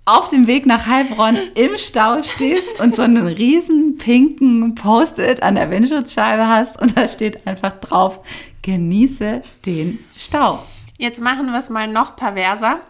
auf 0.04 0.28
dem 0.28 0.46
Weg 0.46 0.66
nach 0.66 0.86
Heilbronn 0.86 1.36
im 1.54 1.78
Stau 1.78 2.22
stehst 2.22 2.80
und 2.80 2.96
so 2.96 3.02
einen 3.02 3.26
riesen 3.26 3.96
pinken 3.96 4.74
Post-it 4.74 5.42
an 5.42 5.54
der 5.54 5.70
Windschutzscheibe 5.70 6.48
hast 6.48 6.80
und 6.80 6.96
da 6.96 7.06
steht 7.06 7.46
einfach 7.46 7.74
drauf, 7.74 8.20
genieße 8.62 9.42
den 9.66 10.00
Stau. 10.16 10.58
Jetzt 10.98 11.20
machen 11.20 11.46
wir 11.52 11.58
es 11.58 11.70
mal 11.70 11.86
noch 11.86 12.16
perverser. 12.16 12.80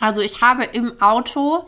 Also 0.00 0.20
ich 0.20 0.40
habe 0.40 0.64
im 0.64 0.92
Auto 1.00 1.66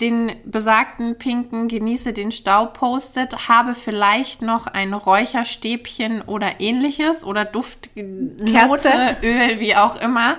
den 0.00 0.32
besagten 0.44 1.18
pinken 1.18 1.68
Genieße 1.68 2.12
den 2.12 2.30
Stau 2.32 2.66
postet, 2.66 3.48
habe 3.48 3.74
vielleicht 3.74 4.42
noch 4.42 4.66
ein 4.66 4.94
Räucherstäbchen 4.94 6.22
oder 6.22 6.60
ähnliches 6.60 7.24
oder 7.24 7.44
Duftnote. 7.44 9.16
Öl, 9.22 9.60
wie 9.60 9.74
auch 9.74 10.00
immer 10.00 10.36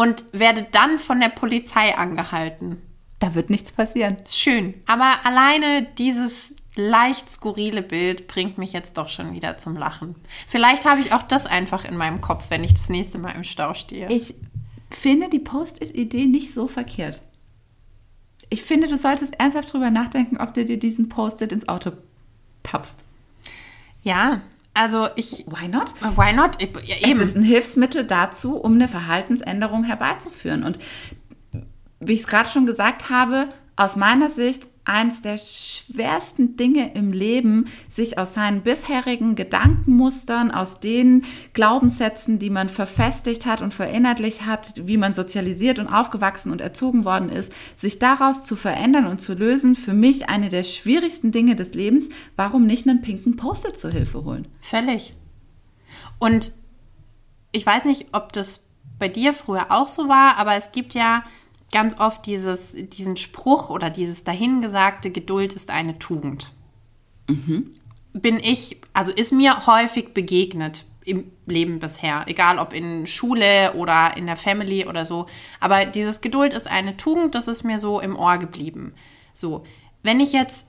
und 0.00 0.24
werde 0.32 0.66
dann 0.70 0.98
von 0.98 1.20
der 1.20 1.28
Polizei 1.28 1.96
angehalten. 1.96 2.80
Da 3.18 3.34
wird 3.34 3.50
nichts 3.50 3.70
passieren. 3.72 4.16
Schön. 4.26 4.74
Aber 4.86 5.24
alleine 5.24 5.86
dieses 5.98 6.54
leicht 6.74 7.30
skurrile 7.30 7.82
Bild 7.82 8.26
bringt 8.26 8.56
mich 8.56 8.72
jetzt 8.72 8.96
doch 8.96 9.08
schon 9.08 9.34
wieder 9.34 9.58
zum 9.58 9.76
Lachen. 9.76 10.14
Vielleicht 10.46 10.86
habe 10.86 11.02
ich 11.02 11.12
auch 11.12 11.22
das 11.22 11.44
einfach 11.44 11.84
in 11.84 11.96
meinem 11.96 12.22
Kopf, 12.22 12.46
wenn 12.48 12.64
ich 12.64 12.72
das 12.72 12.88
nächste 12.88 13.18
Mal 13.18 13.32
im 13.32 13.44
Stau 13.44 13.74
stehe. 13.74 14.08
Ich 14.10 14.34
finde 14.90 15.28
die 15.28 15.38
Post-it-Idee 15.38 16.26
nicht 16.26 16.54
so 16.54 16.66
verkehrt. 16.66 17.20
Ich 18.50 18.62
finde, 18.62 18.88
du 18.88 18.96
solltest 18.96 19.38
ernsthaft 19.38 19.72
drüber 19.72 19.90
nachdenken, 19.90 20.36
ob 20.38 20.52
du 20.54 20.64
dir 20.64 20.78
diesen 20.78 21.08
Post-it 21.08 21.52
ins 21.52 21.68
Auto 21.68 21.92
pappst. 22.62 23.04
ja, 24.02 24.42
also 24.74 25.08
ich. 25.16 25.46
Why 25.46 25.68
not? 25.68 25.92
Why 26.16 26.32
not? 26.32 26.52
Ich, 26.58 26.70
ja, 26.84 26.96
eben. 27.08 27.20
Es 27.20 27.30
ist 27.30 27.36
ein 27.36 27.42
Hilfsmittel 27.42 28.04
dazu, 28.04 28.56
um 28.56 28.74
eine 28.74 28.88
Verhaltensänderung 28.88 29.84
herbeizuführen. 29.84 30.62
Und 30.62 30.78
wie 31.98 32.12
ich 32.12 32.20
es 32.20 32.26
gerade 32.26 32.48
schon 32.48 32.66
gesagt 32.66 33.10
habe, 33.10 33.48
aus 33.76 33.96
meiner 33.96 34.30
Sicht 34.30 34.66
eins 34.84 35.22
der 35.22 35.38
schwersten 35.38 36.56
Dinge 36.56 36.94
im 36.94 37.12
Leben, 37.12 37.66
sich 37.88 38.18
aus 38.18 38.34
seinen 38.34 38.62
bisherigen 38.62 39.34
Gedankenmustern, 39.36 40.50
aus 40.50 40.80
den 40.80 41.24
Glaubenssätzen, 41.52 42.38
die 42.38 42.50
man 42.50 42.68
verfestigt 42.68 43.46
hat 43.46 43.60
und 43.60 43.74
verinnerlicht 43.74 44.46
hat, 44.46 44.86
wie 44.86 44.96
man 44.96 45.14
sozialisiert 45.14 45.78
und 45.78 45.86
aufgewachsen 45.86 46.50
und 46.50 46.60
erzogen 46.60 47.04
worden 47.04 47.28
ist, 47.28 47.52
sich 47.76 47.98
daraus 47.98 48.42
zu 48.42 48.56
verändern 48.56 49.06
und 49.06 49.20
zu 49.20 49.34
lösen, 49.34 49.76
für 49.76 49.92
mich 49.92 50.28
eine 50.28 50.48
der 50.48 50.64
schwierigsten 50.64 51.30
Dinge 51.30 51.56
des 51.56 51.74
Lebens. 51.74 52.08
Warum 52.36 52.66
nicht 52.66 52.88
einen 52.88 53.02
pinken 53.02 53.36
Post-it 53.36 53.78
zur 53.78 53.90
Hilfe 53.90 54.24
holen? 54.24 54.48
Völlig. 54.58 55.14
Und 56.18 56.52
ich 57.52 57.66
weiß 57.66 57.84
nicht, 57.84 58.08
ob 58.12 58.32
das 58.32 58.64
bei 58.98 59.08
dir 59.08 59.34
früher 59.34 59.66
auch 59.70 59.88
so 59.88 60.08
war, 60.08 60.36
aber 60.36 60.54
es 60.54 60.72
gibt 60.72 60.94
ja 60.94 61.24
ganz 61.72 61.98
oft 61.98 62.26
dieses, 62.26 62.74
diesen 62.76 63.16
Spruch 63.16 63.70
oder 63.70 63.90
dieses 63.90 64.24
dahingesagte, 64.24 65.10
Geduld 65.10 65.54
ist 65.54 65.70
eine 65.70 65.98
Tugend. 65.98 66.52
Bin 68.12 68.40
ich, 68.40 68.78
also 68.92 69.12
ist 69.12 69.32
mir 69.32 69.66
häufig 69.66 70.14
begegnet 70.14 70.84
im 71.04 71.30
Leben 71.46 71.78
bisher, 71.78 72.24
egal 72.26 72.58
ob 72.58 72.72
in 72.72 73.06
Schule 73.06 73.74
oder 73.74 74.16
in 74.16 74.26
der 74.26 74.36
Family 74.36 74.86
oder 74.86 75.04
so. 75.04 75.26
Aber 75.58 75.86
dieses 75.86 76.20
Geduld 76.20 76.52
ist 76.52 76.68
eine 76.68 76.96
Tugend, 76.96 77.34
das 77.34 77.48
ist 77.48 77.62
mir 77.62 77.78
so 77.78 78.00
im 78.00 78.16
Ohr 78.16 78.38
geblieben. 78.38 78.94
So, 79.32 79.64
wenn 80.02 80.20
ich 80.20 80.32
jetzt 80.32 80.66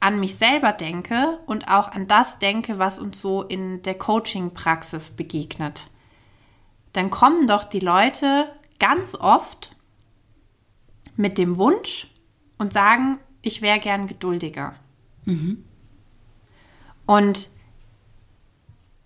an 0.00 0.20
mich 0.20 0.36
selber 0.36 0.72
denke 0.72 1.38
und 1.46 1.68
auch 1.68 1.88
an 1.88 2.06
das 2.06 2.38
denke, 2.38 2.78
was 2.78 2.98
uns 2.98 3.20
so 3.20 3.42
in 3.42 3.82
der 3.82 3.94
Coaching-Praxis 3.94 5.10
begegnet, 5.10 5.88
dann 6.92 7.10
kommen 7.10 7.46
doch 7.46 7.64
die 7.64 7.80
Leute 7.80 8.46
ganz 8.78 9.14
oft 9.14 9.73
mit 11.16 11.38
dem 11.38 11.56
Wunsch 11.56 12.08
und 12.58 12.72
sagen, 12.72 13.18
ich 13.42 13.62
wäre 13.62 13.78
gern 13.78 14.06
geduldiger. 14.06 14.74
Und 17.06 17.50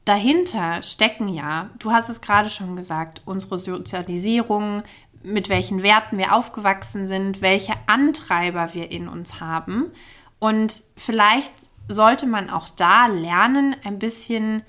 dahinter 0.05 0.83
stecken 0.83 1.29
ja, 1.29 1.71
du 1.79 1.91
hast 1.91 2.09
es 2.09 2.21
gerade 2.21 2.51
schon 2.51 2.77
gesagt, 2.77 3.23
unsere 3.25 3.59
Sozialisierung, 3.59 4.83
mit 5.23 5.49
welchen 5.49 5.83
Werten 5.83 6.17
wir 6.17 6.35
aufgewachsen 6.35 7.07
sind, 7.07 7.41
welche 7.43 7.75
Antreiber 7.87 8.73
wir 8.75 8.91
in 8.91 9.09
uns 9.09 9.41
haben. 9.41 9.91
Und 10.39 10.83
vielleicht 10.97 11.53
sollte 11.89 12.27
man 12.27 12.51
auch 12.51 12.69
da 12.69 13.07
lernen, 13.07 13.75
ein 13.85 13.99
bisschen 13.99 14.63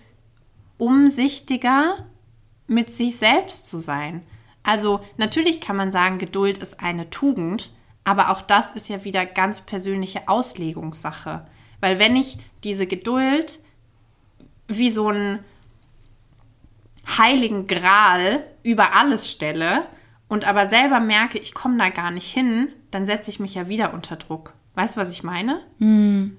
umsichtiger 0.77 2.05
mit 2.67 2.89
sich 2.89 3.17
selbst 3.17 3.67
zu 3.67 3.79
sein. 3.79 4.23
Also 4.63 5.01
natürlich 5.17 5.61
kann 5.61 5.75
man 5.75 5.91
sagen, 5.91 6.17
Geduld 6.17 6.57
ist 6.59 6.79
eine 6.79 7.09
Tugend, 7.09 7.71
aber 8.03 8.29
auch 8.31 8.41
das 8.41 8.71
ist 8.71 8.89
ja 8.89 9.03
wieder 9.03 9.25
ganz 9.25 9.61
persönliche 9.61 10.27
Auslegungssache. 10.27 11.45
Weil 11.79 11.99
wenn 11.99 12.15
ich 12.15 12.37
diese 12.63 12.87
Geduld 12.87 13.59
wie 14.67 14.89
so 14.89 15.07
einen 15.07 15.39
heiligen 17.17 17.67
Gral 17.67 18.43
über 18.63 18.95
alles 18.95 19.31
stelle 19.31 19.85
und 20.27 20.47
aber 20.47 20.67
selber 20.67 20.99
merke, 20.99 21.39
ich 21.39 21.53
komme 21.53 21.77
da 21.77 21.89
gar 21.89 22.11
nicht 22.11 22.31
hin, 22.31 22.69
dann 22.91 23.05
setze 23.05 23.29
ich 23.29 23.39
mich 23.39 23.55
ja 23.55 23.67
wieder 23.67 23.93
unter 23.93 24.15
Druck. 24.15 24.53
Weißt 24.75 24.95
du, 24.95 25.01
was 25.01 25.11
ich 25.11 25.23
meine? 25.23 25.61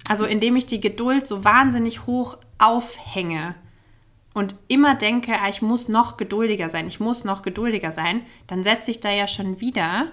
Also 0.09 0.25
indem 0.25 0.57
ich 0.57 0.67
die 0.67 0.81
Geduld 0.81 1.27
so 1.27 1.45
wahnsinnig 1.45 2.07
hoch 2.07 2.39
aufhänge 2.59 3.55
und 4.41 4.55
immer 4.69 4.95
denke, 4.95 5.33
ah, 5.33 5.51
ich 5.51 5.61
muss 5.61 5.91
noch 5.91 6.17
geduldiger 6.17 6.71
sein, 6.71 6.89
ich 6.89 6.99
muss 6.99 7.25
noch 7.25 7.43
geduldiger 7.43 7.93
sein, 7.93 8.23
dann 8.47 8.63
setze 8.63 8.91
ich 8.91 9.01
da 9.01 9.11
ja 9.11 9.27
schon 9.27 9.61
wieder 9.61 10.07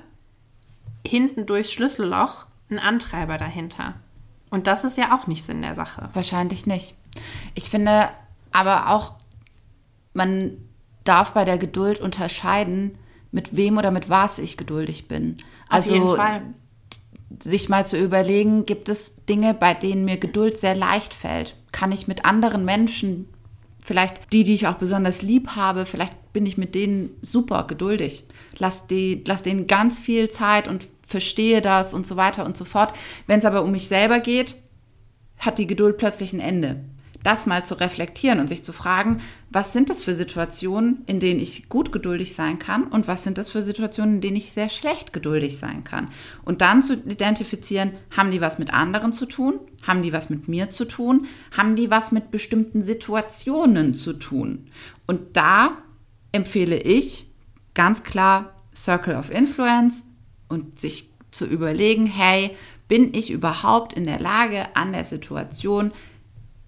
hinten 1.07 1.45
durchs 1.45 1.71
Schlüsselloch 1.71 2.45
einen 2.69 2.79
Antreiber 2.79 3.37
dahinter. 3.37 3.93
Und 4.49 4.67
das 4.67 4.83
ist 4.83 4.97
ja 4.97 5.17
auch 5.17 5.27
nicht 5.27 5.45
Sinn 5.45 5.61
der 5.61 5.75
Sache. 5.75 6.09
Wahrscheinlich 6.11 6.65
nicht. 6.65 6.95
Ich 7.55 7.69
finde 7.69 8.09
aber 8.51 8.89
auch, 8.89 9.13
man 10.13 10.57
darf 11.05 11.31
bei 11.31 11.45
der 11.45 11.57
Geduld 11.57 12.01
unterscheiden, 12.01 12.97
mit 13.31 13.55
wem 13.55 13.77
oder 13.77 13.91
mit 13.91 14.09
was 14.09 14.39
ich 14.39 14.57
geduldig 14.57 15.07
bin. 15.07 15.37
Also 15.69 15.91
Auf 15.91 15.95
jeden 15.95 16.15
Fall. 16.17 16.41
sich 17.41 17.69
mal 17.69 17.87
zu 17.87 17.97
überlegen, 17.97 18.65
gibt 18.65 18.89
es 18.89 19.15
Dinge, 19.25 19.53
bei 19.53 19.73
denen 19.73 20.03
mir 20.03 20.17
Geduld 20.17 20.59
sehr 20.59 20.75
leicht 20.75 21.13
fällt? 21.13 21.55
Kann 21.71 21.93
ich 21.93 22.09
mit 22.09 22.25
anderen 22.25 22.65
Menschen, 22.65 23.29
vielleicht 23.87 24.33
die, 24.33 24.43
die 24.43 24.53
ich 24.53 24.67
auch 24.67 24.75
besonders 24.75 25.21
lieb 25.21 25.55
habe, 25.55 25.85
vielleicht 25.85 26.33
bin 26.33 26.45
ich 26.45 26.57
mit 26.57 26.75
denen 26.75 27.11
super 27.21 27.63
geduldig. 27.67 28.25
Lass, 28.57 28.85
die, 28.85 29.23
lass 29.25 29.43
denen 29.43 29.65
ganz 29.65 29.97
viel 29.97 30.29
Zeit 30.29 30.67
und 30.67 30.89
verstehe 31.07 31.61
das 31.61 31.93
und 31.93 32.05
so 32.05 32.17
weiter 32.17 32.45
und 32.45 32.57
so 32.57 32.65
fort. 32.65 32.93
Wenn 33.27 33.39
es 33.39 33.45
aber 33.45 33.63
um 33.63 33.71
mich 33.71 33.87
selber 33.87 34.19
geht, 34.19 34.55
hat 35.39 35.57
die 35.57 35.67
Geduld 35.67 35.97
plötzlich 35.97 36.33
ein 36.33 36.41
Ende. 36.41 36.83
Das 37.27 37.45
mal 37.45 37.65
zu 37.65 37.73
reflektieren 37.73 38.39
und 38.39 38.47
sich 38.47 38.63
zu 38.63 38.71
fragen, 38.71 39.19
was 39.49 39.73
sind 39.73 39.89
das 39.89 40.01
für 40.01 40.15
Situationen, 40.15 41.03
in 41.07 41.19
denen 41.19 41.41
ich 41.41 41.67
gut 41.67 41.91
geduldig 41.91 42.35
sein 42.35 42.57
kann 42.57 42.83
und 42.83 43.09
was 43.09 43.25
sind 43.25 43.37
das 43.37 43.49
für 43.49 43.61
Situationen, 43.61 44.15
in 44.15 44.21
denen 44.21 44.37
ich 44.37 44.53
sehr 44.53 44.69
schlecht 44.69 45.11
geduldig 45.11 45.57
sein 45.57 45.83
kann. 45.83 46.07
Und 46.45 46.61
dann 46.61 46.83
zu 46.83 46.93
identifizieren, 46.93 47.91
haben 48.15 48.31
die 48.31 48.39
was 48.39 48.59
mit 48.59 48.73
anderen 48.73 49.11
zu 49.11 49.25
tun, 49.25 49.55
haben 49.85 50.03
die 50.03 50.13
was 50.13 50.29
mit 50.29 50.47
mir 50.47 50.69
zu 50.69 50.85
tun, 50.85 51.25
haben 51.51 51.75
die 51.75 51.91
was 51.91 52.13
mit 52.13 52.31
bestimmten 52.31 52.81
Situationen 52.81 53.93
zu 53.93 54.13
tun. 54.13 54.69
Und 55.05 55.35
da 55.35 55.79
empfehle 56.31 56.77
ich 56.77 57.25
ganz 57.73 58.03
klar 58.03 58.53
Circle 58.73 59.17
of 59.17 59.31
Influence 59.31 60.03
und 60.47 60.79
sich 60.79 61.09
zu 61.31 61.45
überlegen, 61.45 62.05
hey, 62.05 62.55
bin 62.87 63.13
ich 63.13 63.31
überhaupt 63.31 63.91
in 63.91 64.05
der 64.05 64.19
Lage, 64.21 64.77
an 64.77 64.93
der 64.93 65.03
Situation 65.03 65.91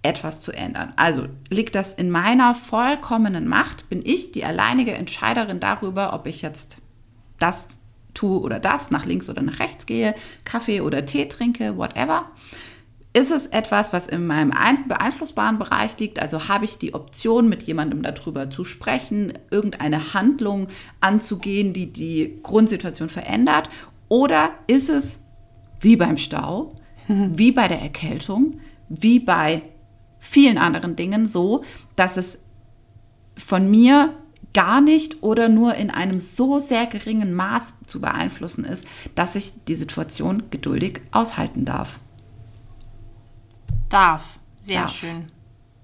etwas 0.02 0.42
zu 0.42 0.52
ändern? 0.52 0.94
Also 0.96 1.28
liegt 1.50 1.76
das 1.76 1.94
in 1.94 2.10
meiner 2.10 2.56
vollkommenen 2.56 3.48
Macht? 3.48 3.90
Bin 3.90 4.02
ich 4.04 4.32
die 4.32 4.46
alleinige 4.46 4.94
Entscheiderin 4.94 5.60
darüber, 5.60 6.14
ob 6.14 6.28
ich 6.28 6.42
jetzt 6.42 6.82
das 7.40 7.80
tue 8.14 8.40
oder 8.42 8.60
das, 8.60 8.92
nach 8.92 9.06
links 9.06 9.30
oder 9.30 9.42
nach 9.42 9.60
rechts 9.60 9.86
gehe, 9.86 10.16
Kaffee 10.46 10.82
oder 10.82 11.06
Tee 11.06 11.28
trinke, 11.28 11.78
whatever? 11.78 12.26
Ist 13.12 13.32
es 13.32 13.48
etwas, 13.48 13.92
was 13.92 14.06
in 14.06 14.28
meinem 14.28 14.52
ein- 14.52 14.88
beeinflussbaren 14.88 15.58
Bereich 15.58 15.98
liegt? 15.98 16.20
Also 16.20 16.48
habe 16.48 16.66
ich 16.66 16.78
die 16.78 16.94
Option, 16.94 17.50
mit 17.50 17.64
jemandem 17.64 18.04
darüber 18.04 18.52
zu 18.52 18.64
sprechen, 18.64 19.34
irgendeine 19.50 20.14
Handlung 20.14 20.68
anzugehen, 21.00 21.74
die 21.74 21.92
die 21.92 22.40
Grundsituation 22.44 23.10
verändert? 23.10 23.70
Oder 24.10 24.52
ist 24.68 24.90
es 24.90 25.24
wie 25.80 25.96
beim 25.96 26.18
Stau, 26.18 26.76
wie 27.08 27.52
bei 27.52 27.68
der 27.68 27.82
Erkältung, 27.82 28.60
wie 28.90 29.20
bei 29.20 29.64
vielen 30.19 30.58
anderen 30.58 30.95
Dingen 30.95 31.27
so, 31.27 31.63
dass 31.95 32.17
es 32.17 32.39
von 33.38 33.69
mir 33.69 34.13
gar 34.53 34.82
nicht 34.82 35.23
oder 35.23 35.47
nur 35.47 35.75
in 35.75 35.91
einem 35.91 36.19
so 36.19 36.60
sehr 36.60 36.86
geringen 36.88 37.34
Maß 37.34 37.73
zu 37.86 38.01
beeinflussen 38.01 38.65
ist, 38.65 38.86
dass 39.15 39.36
ich 39.36 39.63
die 39.65 39.75
Situation 39.75 40.43
geduldig 40.49 41.01
aushalten 41.12 41.65
darf. 41.65 41.99
Darf. 43.89 44.39
Sehr 44.62 44.82
Darf. 44.82 44.93
schön. 44.93 45.32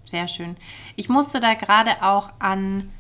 Sehr 0.06 0.28
schön. 0.28 0.56
Ich 0.96 1.10
musste 1.10 1.40
da 1.40 1.54
gerade 1.54 2.04
auch 2.04 2.32
an 2.40 2.92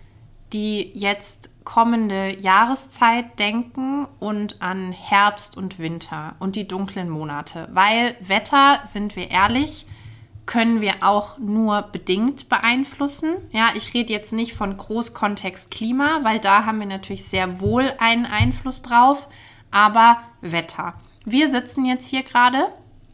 die 0.53 0.91
jetzt 0.93 1.49
kommende 1.65 2.39
Jahreszeit 2.39 3.39
denken 3.39 4.07
und 4.19 4.61
an 4.61 4.91
Herbst 4.91 5.57
und 5.57 5.79
Winter 5.79 6.35
und 6.39 6.55
die 6.55 6.67
dunklen 6.67 7.09
Monate. 7.09 7.67
Weil 7.71 8.15
Wetter, 8.21 8.79
sind 8.83 9.15
wir 9.15 9.31
ehrlich, 9.31 9.85
können 10.45 10.81
wir 10.81 10.95
auch 11.01 11.37
nur 11.37 11.81
bedingt 11.81 12.49
beeinflussen. 12.49 13.35
Ja, 13.51 13.69
ich 13.75 13.93
rede 13.93 14.13
jetzt 14.13 14.31
nicht 14.31 14.53
von 14.53 14.77
Großkontext 14.77 15.71
Klima, 15.71 16.19
weil 16.23 16.39
da 16.39 16.65
haben 16.65 16.79
wir 16.79 16.87
natürlich 16.87 17.25
sehr 17.25 17.59
wohl 17.59 17.93
einen 17.99 18.25
Einfluss 18.25 18.81
drauf, 18.81 19.27
aber 19.71 20.19
Wetter. 20.41 20.95
Wir 21.25 21.49
sitzen 21.49 21.85
jetzt 21.85 22.07
hier 22.07 22.21
gerade 22.21 22.67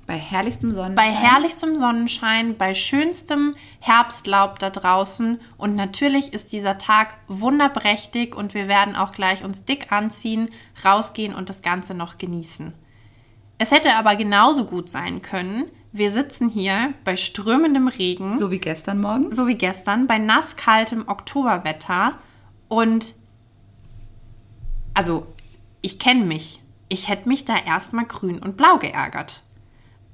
Bei 0.06 0.18
herrlichstem 0.18 0.72
Sonnenschein. 0.72 0.96
bei 0.96 1.12
herrlichstem 1.12 1.78
Sonnenschein, 1.78 2.58
bei 2.58 2.74
schönstem 2.74 3.56
Herbstlaub 3.80 4.60
da 4.60 4.70
draußen 4.70 5.40
und 5.58 5.76
natürlich 5.76 6.34
ist 6.34 6.52
dieser 6.52 6.78
Tag 6.78 7.16
wunderprächtig 7.28 8.36
und 8.36 8.54
wir 8.54 8.68
werden 8.68 8.98
auch 8.98 9.14
gleich 9.14 9.46
uns 9.46 9.64
dick 9.64 9.94
anziehen, 9.94 10.50
rausgehen 10.84 11.34
und 11.34 11.48
das 11.48 11.62
Ganze 11.62 11.94
noch 11.94 12.18
genießen. 12.18 12.74
Es 13.58 13.72
hätte 13.72 13.96
aber 13.96 14.16
genauso 14.18 14.66
gut 14.66 14.90
sein 14.90 15.22
können, 15.22 15.70
wir 15.92 16.12
sitzen 16.12 16.50
hier 16.50 16.94
bei 17.04 17.16
strömendem 17.18 17.88
Regen, 17.88 18.40
So 18.40 18.52
wie 18.52 18.60
gestern 18.60 19.02
Morgen. 19.02 19.32
so 19.32 19.48
wie 19.48 19.56
gestern, 19.56 20.08
bei 20.08 20.18
nasskaltem 20.18 21.08
Oktoberwetter 21.08 22.14
und 22.68 23.16
also 24.94 25.28
ich 25.82 26.00
kenne 26.00 26.26
mich. 26.26 26.62
Ich 26.90 27.08
hätte 27.08 27.28
mich 27.30 27.46
da 27.46 27.56
erstmal 27.56 28.06
grün 28.06 28.40
und 28.40 28.58
blau 28.58 28.78
geärgert. 28.78 29.44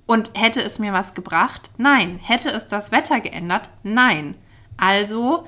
Und 0.05 0.31
hätte 0.35 0.61
es 0.61 0.79
mir 0.79 0.93
was 0.93 1.13
gebracht? 1.13 1.71
Nein. 1.77 2.19
Hätte 2.21 2.49
es 2.49 2.67
das 2.67 2.91
Wetter 2.91 3.19
geändert? 3.19 3.69
Nein. 3.83 4.35
Also, 4.77 5.47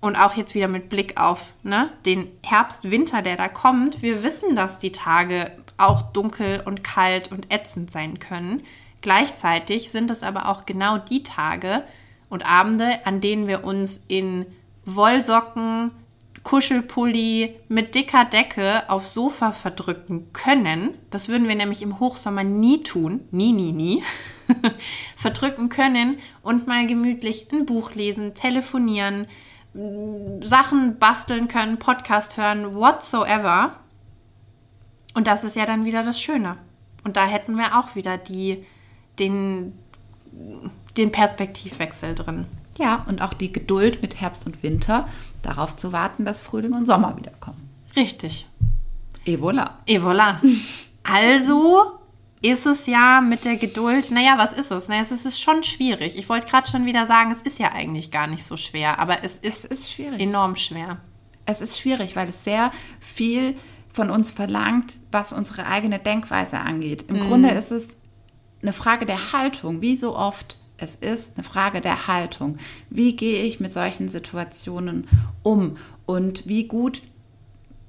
und 0.00 0.16
auch 0.16 0.34
jetzt 0.34 0.54
wieder 0.54 0.68
mit 0.68 0.88
Blick 0.88 1.20
auf 1.20 1.52
ne, 1.62 1.90
den 2.06 2.28
Herbst, 2.42 2.90
Winter, 2.90 3.20
der 3.20 3.36
da 3.36 3.48
kommt, 3.48 4.00
wir 4.02 4.22
wissen, 4.22 4.56
dass 4.56 4.78
die 4.78 4.92
Tage 4.92 5.50
auch 5.76 6.02
dunkel 6.12 6.62
und 6.64 6.82
kalt 6.84 7.30
und 7.30 7.52
ätzend 7.52 7.90
sein 7.90 8.18
können. 8.18 8.62
Gleichzeitig 9.06 9.92
sind 9.92 10.10
es 10.10 10.24
aber 10.24 10.48
auch 10.48 10.66
genau 10.66 10.98
die 10.98 11.22
Tage 11.22 11.84
und 12.28 12.44
Abende, 12.44 13.06
an 13.06 13.20
denen 13.20 13.46
wir 13.46 13.62
uns 13.62 14.02
in 14.08 14.46
Wollsocken, 14.84 15.92
Kuschelpulli 16.42 17.54
mit 17.68 17.94
dicker 17.94 18.24
Decke 18.24 18.82
aufs 18.90 19.14
Sofa 19.14 19.52
verdrücken 19.52 20.32
können. 20.32 20.92
Das 21.10 21.28
würden 21.28 21.46
wir 21.46 21.54
nämlich 21.54 21.82
im 21.82 22.00
Hochsommer 22.00 22.42
nie 22.42 22.82
tun. 22.82 23.20
Nie, 23.30 23.52
nie, 23.52 23.70
nie. 23.70 24.02
verdrücken 25.14 25.68
können 25.68 26.18
und 26.42 26.66
mal 26.66 26.88
gemütlich 26.88 27.46
ein 27.52 27.64
Buch 27.64 27.94
lesen, 27.94 28.34
telefonieren, 28.34 29.28
Sachen 30.42 30.98
basteln 30.98 31.46
können, 31.46 31.78
Podcast 31.78 32.38
hören, 32.38 32.74
whatsoever. 32.74 33.76
Und 35.14 35.28
das 35.28 35.44
ist 35.44 35.54
ja 35.54 35.64
dann 35.64 35.84
wieder 35.84 36.02
das 36.02 36.20
Schöne. 36.20 36.56
Und 37.04 37.16
da 37.16 37.26
hätten 37.26 37.54
wir 37.54 37.78
auch 37.78 37.94
wieder 37.94 38.18
die, 38.18 38.66
den, 39.18 39.72
den 40.96 41.12
Perspektivwechsel 41.12 42.14
drin. 42.14 42.46
Ja, 42.78 43.04
und 43.08 43.22
auch 43.22 43.32
die 43.32 43.52
Geduld 43.52 44.02
mit 44.02 44.20
Herbst 44.20 44.46
und 44.46 44.62
Winter, 44.62 45.08
darauf 45.42 45.76
zu 45.76 45.92
warten, 45.92 46.24
dass 46.24 46.40
Frühling 46.40 46.72
und 46.72 46.86
Sommer 46.86 47.16
wiederkommen. 47.16 47.68
Richtig. 47.96 48.46
Et 49.24 49.40
voilà. 49.40 49.70
Et 49.86 50.00
voilà. 50.00 50.36
Also 51.08 52.00
ist 52.42 52.66
es 52.66 52.86
ja 52.86 53.20
mit 53.20 53.44
der 53.44 53.56
Geduld, 53.56 54.10
naja, 54.10 54.34
was 54.38 54.52
ist 54.52 54.72
es? 54.72 54.88
Naja, 54.88 55.02
es 55.02 55.12
ist, 55.12 55.24
es 55.24 55.40
schon 55.40 55.62
schwierig. 55.62 56.18
Ich 56.18 56.28
wollte 56.28 56.48
gerade 56.48 56.68
schon 56.68 56.84
wieder 56.84 57.06
sagen, 57.06 57.30
es 57.30 57.42
ist 57.42 57.58
ja 57.58 57.72
eigentlich 57.72 58.10
gar 58.10 58.26
nicht 58.26 58.44
so 58.44 58.56
schwer, 58.56 58.98
aber 58.98 59.22
es 59.22 59.36
ist, 59.36 59.64
ist 59.64 59.90
schwierig. 59.90 60.20
enorm 60.20 60.56
schwer. 60.56 60.98
Es 61.44 61.60
ist 61.60 61.78
schwierig, 61.78 62.16
weil 62.16 62.28
es 62.28 62.42
sehr 62.42 62.72
viel 62.98 63.56
von 63.92 64.10
uns 64.10 64.30
verlangt, 64.30 64.94
was 65.12 65.32
unsere 65.32 65.66
eigene 65.66 65.98
Denkweise 65.98 66.58
angeht. 66.58 67.04
Im 67.08 67.20
Grunde 67.20 67.50
ist 67.50 67.70
es 67.70 67.96
eine 68.66 68.72
Frage 68.72 69.06
der 69.06 69.32
Haltung, 69.32 69.80
wie 69.80 69.96
so 69.96 70.16
oft. 70.16 70.58
Es 70.76 70.96
ist 70.96 71.36
eine 71.36 71.44
Frage 71.44 71.80
der 71.80 72.08
Haltung. 72.08 72.58
Wie 72.90 73.14
gehe 73.16 73.44
ich 73.44 73.60
mit 73.60 73.72
solchen 73.72 74.08
Situationen 74.08 75.08
um? 75.42 75.76
Und 76.04 76.48
wie 76.48 76.66
gut 76.66 77.02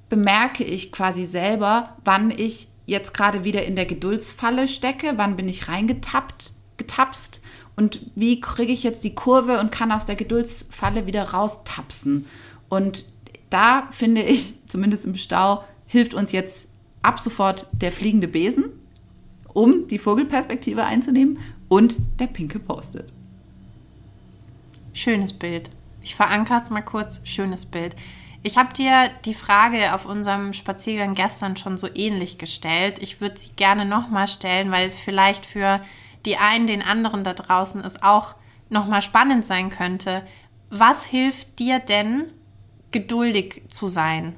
bemerke 0.08 0.64
ich 0.64 0.92
quasi 0.92 1.26
selber, 1.26 1.96
wann 2.04 2.30
ich 2.30 2.68
jetzt 2.86 3.12
gerade 3.12 3.44
wieder 3.44 3.64
in 3.66 3.76
der 3.76 3.86
Geduldsfalle 3.86 4.68
stecke, 4.68 5.14
wann 5.16 5.36
bin 5.36 5.48
ich 5.48 5.68
reingetappt, 5.68 6.52
getapst 6.78 7.42
und 7.76 8.00
wie 8.14 8.40
kriege 8.40 8.72
ich 8.72 8.84
jetzt 8.84 9.04
die 9.04 9.14
Kurve 9.14 9.58
und 9.58 9.72
kann 9.72 9.92
aus 9.92 10.06
der 10.06 10.16
Geduldsfalle 10.16 11.06
wieder 11.06 11.24
raustapsen. 11.24 12.24
Und 12.68 13.04
da 13.50 13.88
finde 13.90 14.22
ich, 14.22 14.54
zumindest 14.68 15.04
im 15.04 15.16
Stau, 15.16 15.64
hilft 15.86 16.14
uns 16.14 16.32
jetzt 16.32 16.68
ab 17.02 17.18
sofort 17.18 17.66
der 17.72 17.92
fliegende 17.92 18.28
Besen, 18.28 18.77
um 19.58 19.88
die 19.88 19.98
Vogelperspektive 19.98 20.84
einzunehmen 20.84 21.40
und 21.66 21.96
der 22.20 22.28
pinke 22.28 22.60
Post-it. 22.60 23.12
Schönes 24.92 25.32
Bild. 25.32 25.68
Ich 26.00 26.14
verankere 26.14 26.58
es 26.58 26.70
mal 26.70 26.82
kurz. 26.82 27.20
Schönes 27.24 27.66
Bild. 27.66 27.96
Ich 28.44 28.56
habe 28.56 28.72
dir 28.72 29.10
die 29.24 29.34
Frage 29.34 29.94
auf 29.94 30.06
unserem 30.06 30.52
Spaziergang 30.52 31.14
gestern 31.14 31.56
schon 31.56 31.76
so 31.76 31.88
ähnlich 31.92 32.38
gestellt. 32.38 33.00
Ich 33.02 33.20
würde 33.20 33.36
sie 33.36 33.50
gerne 33.56 33.84
nochmal 33.84 34.28
stellen, 34.28 34.70
weil 34.70 34.92
vielleicht 34.92 35.44
für 35.44 35.80
die 36.24 36.36
einen, 36.36 36.68
den 36.68 36.82
anderen 36.82 37.24
da 37.24 37.34
draußen 37.34 37.80
es 37.84 38.00
auch 38.00 38.36
nochmal 38.70 39.02
spannend 39.02 39.44
sein 39.44 39.70
könnte. 39.70 40.22
Was 40.70 41.04
hilft 41.04 41.58
dir 41.58 41.80
denn, 41.80 42.26
geduldig 42.92 43.62
zu 43.70 43.88
sein? 43.88 44.36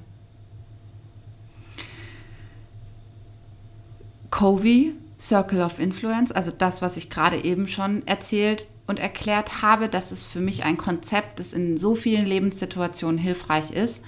Covey, 4.30 4.94
Circle 5.20 5.60
of 5.60 5.78
Influence, 5.78 6.32
also 6.32 6.50
das, 6.50 6.80
was 6.80 6.96
ich 6.96 7.10
gerade 7.10 7.44
eben 7.44 7.68
schon 7.68 8.06
erzählt 8.06 8.66
und 8.86 8.98
erklärt 8.98 9.60
habe, 9.60 9.88
das 9.88 10.12
ist 10.12 10.24
für 10.24 10.40
mich 10.40 10.64
ein 10.64 10.78
Konzept, 10.78 11.38
das 11.40 11.52
in 11.52 11.76
so 11.76 11.94
vielen 11.94 12.24
Lebenssituationen 12.24 13.18
hilfreich 13.18 13.70
ist. 13.70 14.04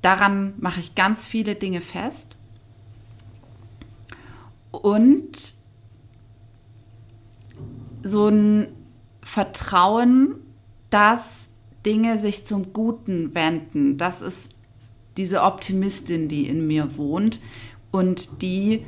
Daran 0.00 0.54
mache 0.58 0.80
ich 0.80 0.94
ganz 0.94 1.26
viele 1.26 1.54
Dinge 1.54 1.80
fest. 1.80 2.36
Und 4.70 5.54
so 8.02 8.28
ein 8.28 8.68
Vertrauen, 9.22 10.36
dass 10.90 11.48
Dinge 11.84 12.18
sich 12.18 12.44
zum 12.44 12.72
Guten 12.72 13.34
wenden. 13.34 13.98
Das 13.98 14.22
ist 14.22 14.52
diese 15.16 15.42
Optimistin, 15.42 16.28
die 16.28 16.48
in 16.48 16.66
mir 16.66 16.96
wohnt 16.96 17.40
und 17.90 18.42
die 18.42 18.84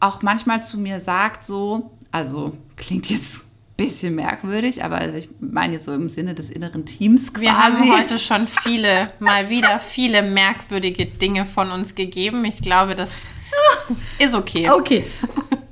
auch 0.00 0.22
manchmal 0.22 0.62
zu 0.62 0.78
mir 0.78 1.00
sagt, 1.00 1.44
so, 1.44 1.90
also 2.10 2.52
klingt 2.76 3.10
jetzt 3.10 3.40
ein 3.40 3.84
bisschen 3.84 4.14
merkwürdig, 4.14 4.84
aber 4.84 4.96
also 4.98 5.16
ich 5.16 5.28
meine 5.40 5.74
jetzt 5.74 5.84
so 5.84 5.92
im 5.92 6.08
Sinne 6.08 6.34
des 6.34 6.50
inneren 6.50 6.86
Teams 6.86 7.32
quasi. 7.32 7.46
Wir 7.46 7.58
haben 7.58 7.92
heute 7.98 8.18
schon 8.18 8.46
viele, 8.48 9.10
mal 9.18 9.50
wieder 9.50 9.80
viele 9.80 10.22
merkwürdige 10.22 11.06
Dinge 11.06 11.44
von 11.44 11.70
uns 11.70 11.94
gegeben. 11.94 12.44
Ich 12.44 12.62
glaube, 12.62 12.94
das 12.94 13.34
ist 14.18 14.34
okay. 14.34 14.70
Okay, 14.70 15.04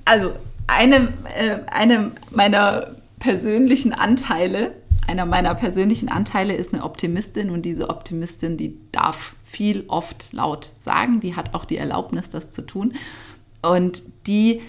also 0.05 0.33
eine, 0.67 1.13
äh, 1.37 1.59
eine 1.67 2.13
meiner 2.31 2.95
persönlichen 3.19 3.93
Anteile, 3.93 4.75
einer 5.07 5.27
meiner 5.27 5.55
persönlichen 5.55 6.09
Anteile 6.09 6.55
ist 6.55 6.73
eine 6.73 6.83
Optimistin 6.83 7.51
und 7.51 7.63
diese 7.63 7.91
Optimistin, 7.91 8.57
die 8.57 8.79
darf 8.91 9.37
viel 9.45 9.85
oft 9.89 10.33
laut 10.33 10.73
sagen, 10.83 11.21
die 11.21 11.37
hat 11.37 11.53
auch 11.55 11.67
die 11.67 11.77
Erlaubnis, 11.77 12.31
das 12.31 12.51
zu 12.51 12.63
tun 12.63 12.95
und 13.65 14.03
die 14.27 14.61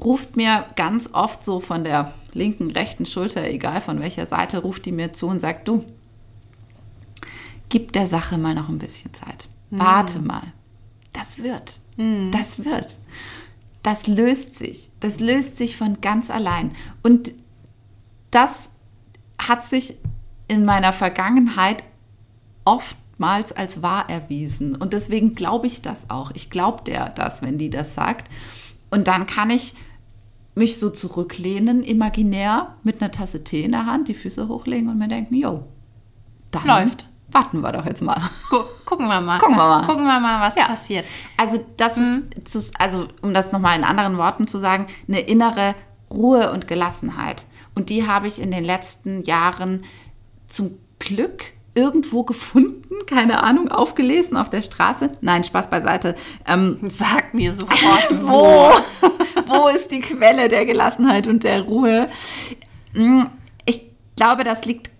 ruft 0.00 0.36
mir 0.36 0.66
ganz 0.76 1.10
oft 1.12 1.44
so 1.44 1.60
von 1.60 1.84
der 1.84 2.14
linken, 2.32 2.70
rechten 2.70 3.06
Schulter, 3.06 3.46
egal 3.48 3.80
von 3.80 4.00
welcher 4.00 4.26
Seite, 4.26 4.58
ruft 4.58 4.86
die 4.86 4.92
mir 4.92 5.12
zu 5.12 5.26
und 5.26 5.40
sagt, 5.40 5.68
du, 5.68 5.84
gib 7.68 7.92
der 7.92 8.06
Sache 8.06 8.38
mal 8.38 8.54
noch 8.54 8.68
ein 8.68 8.78
bisschen 8.78 9.12
Zeit. 9.14 9.48
Warte 9.70 10.18
mal. 10.20 10.52
Das 11.12 11.38
wird. 11.38 11.78
Das 12.30 12.64
wird. 12.64 12.98
Das 13.82 14.06
löst 14.06 14.56
sich. 14.56 14.90
Das 15.00 15.20
löst 15.20 15.56
sich 15.56 15.76
von 15.76 16.00
ganz 16.00 16.30
allein. 16.30 16.72
Und 17.02 17.30
das 18.30 18.70
hat 19.38 19.66
sich 19.66 19.96
in 20.48 20.64
meiner 20.64 20.92
Vergangenheit 20.92 21.84
oftmals 23.20 23.52
als 23.52 23.82
wahr 23.82 24.08
erwiesen. 24.08 24.74
Und 24.74 24.94
deswegen 24.94 25.34
glaube 25.34 25.66
ich 25.66 25.82
das 25.82 26.08
auch. 26.08 26.30
Ich 26.32 26.48
glaube 26.48 26.82
der 26.84 27.10
das, 27.10 27.42
wenn 27.42 27.58
die 27.58 27.68
das 27.68 27.94
sagt. 27.94 28.30
Und 28.90 29.08
dann 29.08 29.26
kann 29.26 29.50
ich 29.50 29.74
mich 30.54 30.78
so 30.78 30.88
zurücklehnen, 30.90 31.82
imaginär, 31.82 32.74
mit 32.82 33.00
einer 33.02 33.10
Tasse 33.12 33.44
Tee 33.44 33.62
in 33.62 33.72
der 33.72 33.84
Hand, 33.86 34.08
die 34.08 34.14
Füße 34.14 34.48
hochlegen 34.48 34.88
und 34.88 34.98
mir 34.98 35.06
denken, 35.08 35.34
jo, 35.34 35.64
dann 36.50 36.66
Läuft. 36.66 37.06
warten 37.30 37.60
wir 37.60 37.72
doch 37.72 37.84
jetzt 37.86 38.02
mal. 38.02 38.20
gucken 38.86 39.06
wir 39.06 39.20
mal. 39.20 39.38
Gucken 39.38 39.56
wir 39.56 39.68
mal. 39.68 39.86
Gucken 39.86 40.04
wir 40.06 40.18
mal, 40.18 40.40
was 40.40 40.56
Ja. 40.56 40.64
passiert. 40.66 41.04
Also 41.36 41.62
das 41.76 41.98
ist, 41.98 42.48
zu- 42.48 42.72
also 42.78 43.06
um 43.20 43.34
das 43.34 43.52
nochmal 43.52 43.76
in 43.78 43.84
anderen 43.84 44.16
Worten 44.16 44.46
zu 44.46 44.58
sagen, 44.58 44.86
eine 45.08 45.20
innere 45.20 45.74
Ruhe 46.10 46.50
und 46.52 46.66
Gelassenheit. 46.66 47.44
Und 47.74 47.90
die 47.90 48.06
habe 48.08 48.26
ich 48.28 48.40
in 48.40 48.50
den 48.50 48.64
letzten 48.64 49.22
Jahren 49.24 49.84
zum 50.48 50.72
Glück 50.98 51.44
irgendwo 51.80 52.22
gefunden, 52.24 52.94
keine 53.06 53.42
Ahnung, 53.42 53.70
aufgelesen 53.70 54.36
auf 54.36 54.50
der 54.50 54.60
Straße. 54.62 55.10
Nein, 55.22 55.42
Spaß 55.44 55.70
beiseite. 55.70 56.14
Ähm, 56.46 56.78
Sag 56.88 57.32
mir 57.34 57.52
sofort, 57.54 58.08
wo, 58.22 58.70
wo 59.46 59.68
ist 59.68 59.90
die 59.90 60.00
Quelle 60.00 60.48
der 60.48 60.66
Gelassenheit 60.66 61.26
und 61.26 61.42
der 61.44 61.62
Ruhe? 61.62 62.08
Mm, 62.94 63.22
Ich 63.64 63.82
glaube, 64.16 64.44
das 64.44 64.64
liegt 64.64 64.90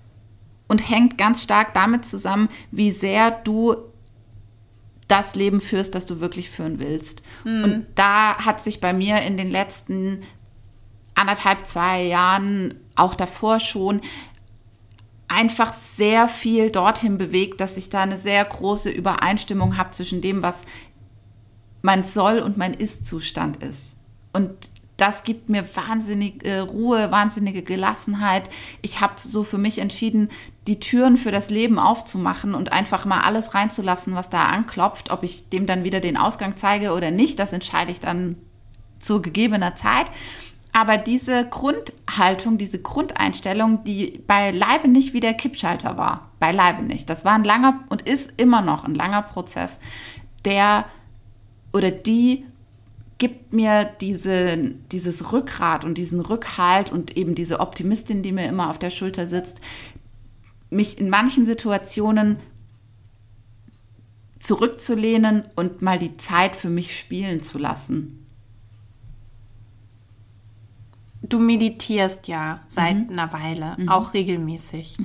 und 0.69 0.89
hängt 0.89 1.19
ganz 1.19 1.43
stark 1.43 1.75
damit 1.75 2.05
zusammen, 2.05 2.49
wie 2.71 2.91
sehr 2.93 3.31
du 3.31 3.75
das 5.09 5.35
Leben 5.35 5.61
führst, 5.61 5.95
das 5.97 6.07
du 6.07 6.21
wirklich 6.21 6.49
führen 6.49 6.79
willst. 6.79 7.23
Und 7.45 7.87
da 7.97 8.37
hat 8.39 8.63
sich 8.63 8.81
bei 8.81 8.93
mir 8.93 9.21
in 9.23 9.37
den 9.37 9.51
letzten 9.51 10.23
anderthalb, 11.17 11.67
zwei 11.67 12.05
Jahren, 12.05 12.75
auch 12.95 13.15
davor 13.17 13.59
schon, 13.59 14.01
einfach 15.31 15.73
sehr 15.75 16.29
viel 16.29 16.71
dorthin 16.71 17.17
bewegt, 17.17 17.61
dass 17.61 17.77
ich 17.77 17.89
da 17.89 18.01
eine 18.03 18.19
sehr 18.19 18.45
große 18.45 18.91
Übereinstimmung 18.91 19.77
habe 19.77 19.91
zwischen 19.93 20.21
dem, 20.21 20.43
was 20.43 20.65
mein 21.83 22.03
Soll- 22.03 22.41
und 22.41 22.59
mein 22.59 22.75
Ist-Zustand 22.75 23.63
ist. 23.63 23.97
Und 24.33 24.51
das 24.97 25.23
gibt 25.23 25.49
mir 25.49 25.65
wahnsinnige 25.75 26.63
Ruhe, 26.63 27.11
wahnsinnige 27.11 27.63
Gelassenheit. 27.63 28.51
Ich 28.83 29.01
habe 29.01 29.15
so 29.25 29.45
für 29.45 29.57
mich 29.57 29.79
entschieden, 29.79 30.29
die 30.67 30.79
Türen 30.79 31.17
für 31.17 31.33
das 31.33 31.49
Leben 31.49 31.79
aufzumachen 31.79 32.55
und 32.55 32.71
einfach 32.73 33.07
mal 33.07 33.23
alles 33.23 33.55
reinzulassen, 33.55 34.15
was 34.15 34.29
da 34.29 34.45
anklopft. 34.45 35.11
Ob 35.11 35.23
ich 35.23 35.49
dem 35.49 35.65
dann 35.65 35.85
wieder 35.85 36.01
den 36.01 36.19
Ausgang 36.19 36.57
zeige 36.57 36.93
oder 36.93 37.11
nicht, 37.11 37.39
das 37.39 37.53
entscheide 37.53 37.93
ich 37.93 38.01
dann 38.01 38.37
zu 38.99 39.23
gegebener 39.23 39.75
Zeit. 39.75 40.07
Aber 40.73 40.99
diese 40.99 41.49
Grundhaltung, 41.49 42.57
diese 42.57 42.81
Grundeinstellung, 42.81 43.83
die 43.85 44.23
beileibe 44.27 44.89
nicht 44.89 45.13
wie 45.13 45.21
der 45.21 45.35
Kippschalter 45.35 45.97
war, 45.97 46.31
beileibe 46.39 46.83
nicht. 46.83 47.11
Das 47.11 47.25
war 47.25 47.33
ein 47.33 47.45
langer 47.45 47.81
und 47.89 48.03
ist 48.03 48.33
immer 48.37 48.63
noch 48.63 48.85
ein 48.85 48.95
langer 48.95 49.23
Prozess, 49.23 49.79
der 50.45 50.87
oder 51.73 51.91
die 51.91 52.45
gibt 53.19 53.53
mir 53.53 53.85
diese, 54.01 54.75
dieses 54.91 55.31
Rückgrat 55.31 55.85
und 55.85 55.99
diesen 55.99 56.21
Rückhalt 56.21 56.91
und 56.91 57.17
eben 57.17 57.35
diese 57.35 57.61
Optimistin, 57.61 58.23
die 58.23 58.33
mir 58.33 58.49
immer 58.49 58.71
auf 58.71 58.79
der 58.79 58.91
Schulter 58.91 59.27
sitzt, 59.27 59.61
mich 60.71 60.99
in 60.99 61.11
manchen 61.11 61.47
Situationen 61.47 62.39
zurückzulehnen 64.39 65.45
und 65.55 65.83
mal 65.83 65.99
die 65.99 66.17
Zeit 66.17 66.57
für 66.57 66.71
mich 66.71 66.97
spielen 66.97 67.43
zu 67.43 67.59
lassen. 67.59 68.20
Du 71.23 71.39
meditierst 71.39 72.29
ja 72.29 72.61
seit 72.69 73.11
einer 73.11 73.33
Weile, 73.33 73.77
auch 73.89 74.15
regelmäßig. 74.15 74.97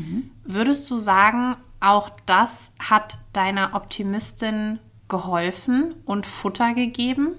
Würdest 0.43 0.89
du 0.89 0.99
sagen, 0.99 1.55
auch 1.79 2.09
das 2.25 2.71
hat 2.79 3.17
deiner 3.33 3.75
Optimistin 3.75 4.79
geholfen 5.07 5.93
und 6.05 6.25
Futter 6.25 6.73
gegeben? 6.73 7.35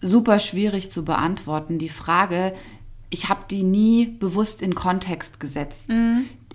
super 0.00 0.38
schwierig 0.38 0.90
zu 0.90 1.04
beantworten. 1.04 1.78
Die 1.78 1.88
Frage, 1.88 2.54
ich 3.10 3.28
habe 3.28 3.44
die 3.50 3.62
nie 3.62 4.06
bewusst 4.06 4.62
in 4.62 4.74
Kontext 4.74 5.40
gesetzt. 5.40 5.90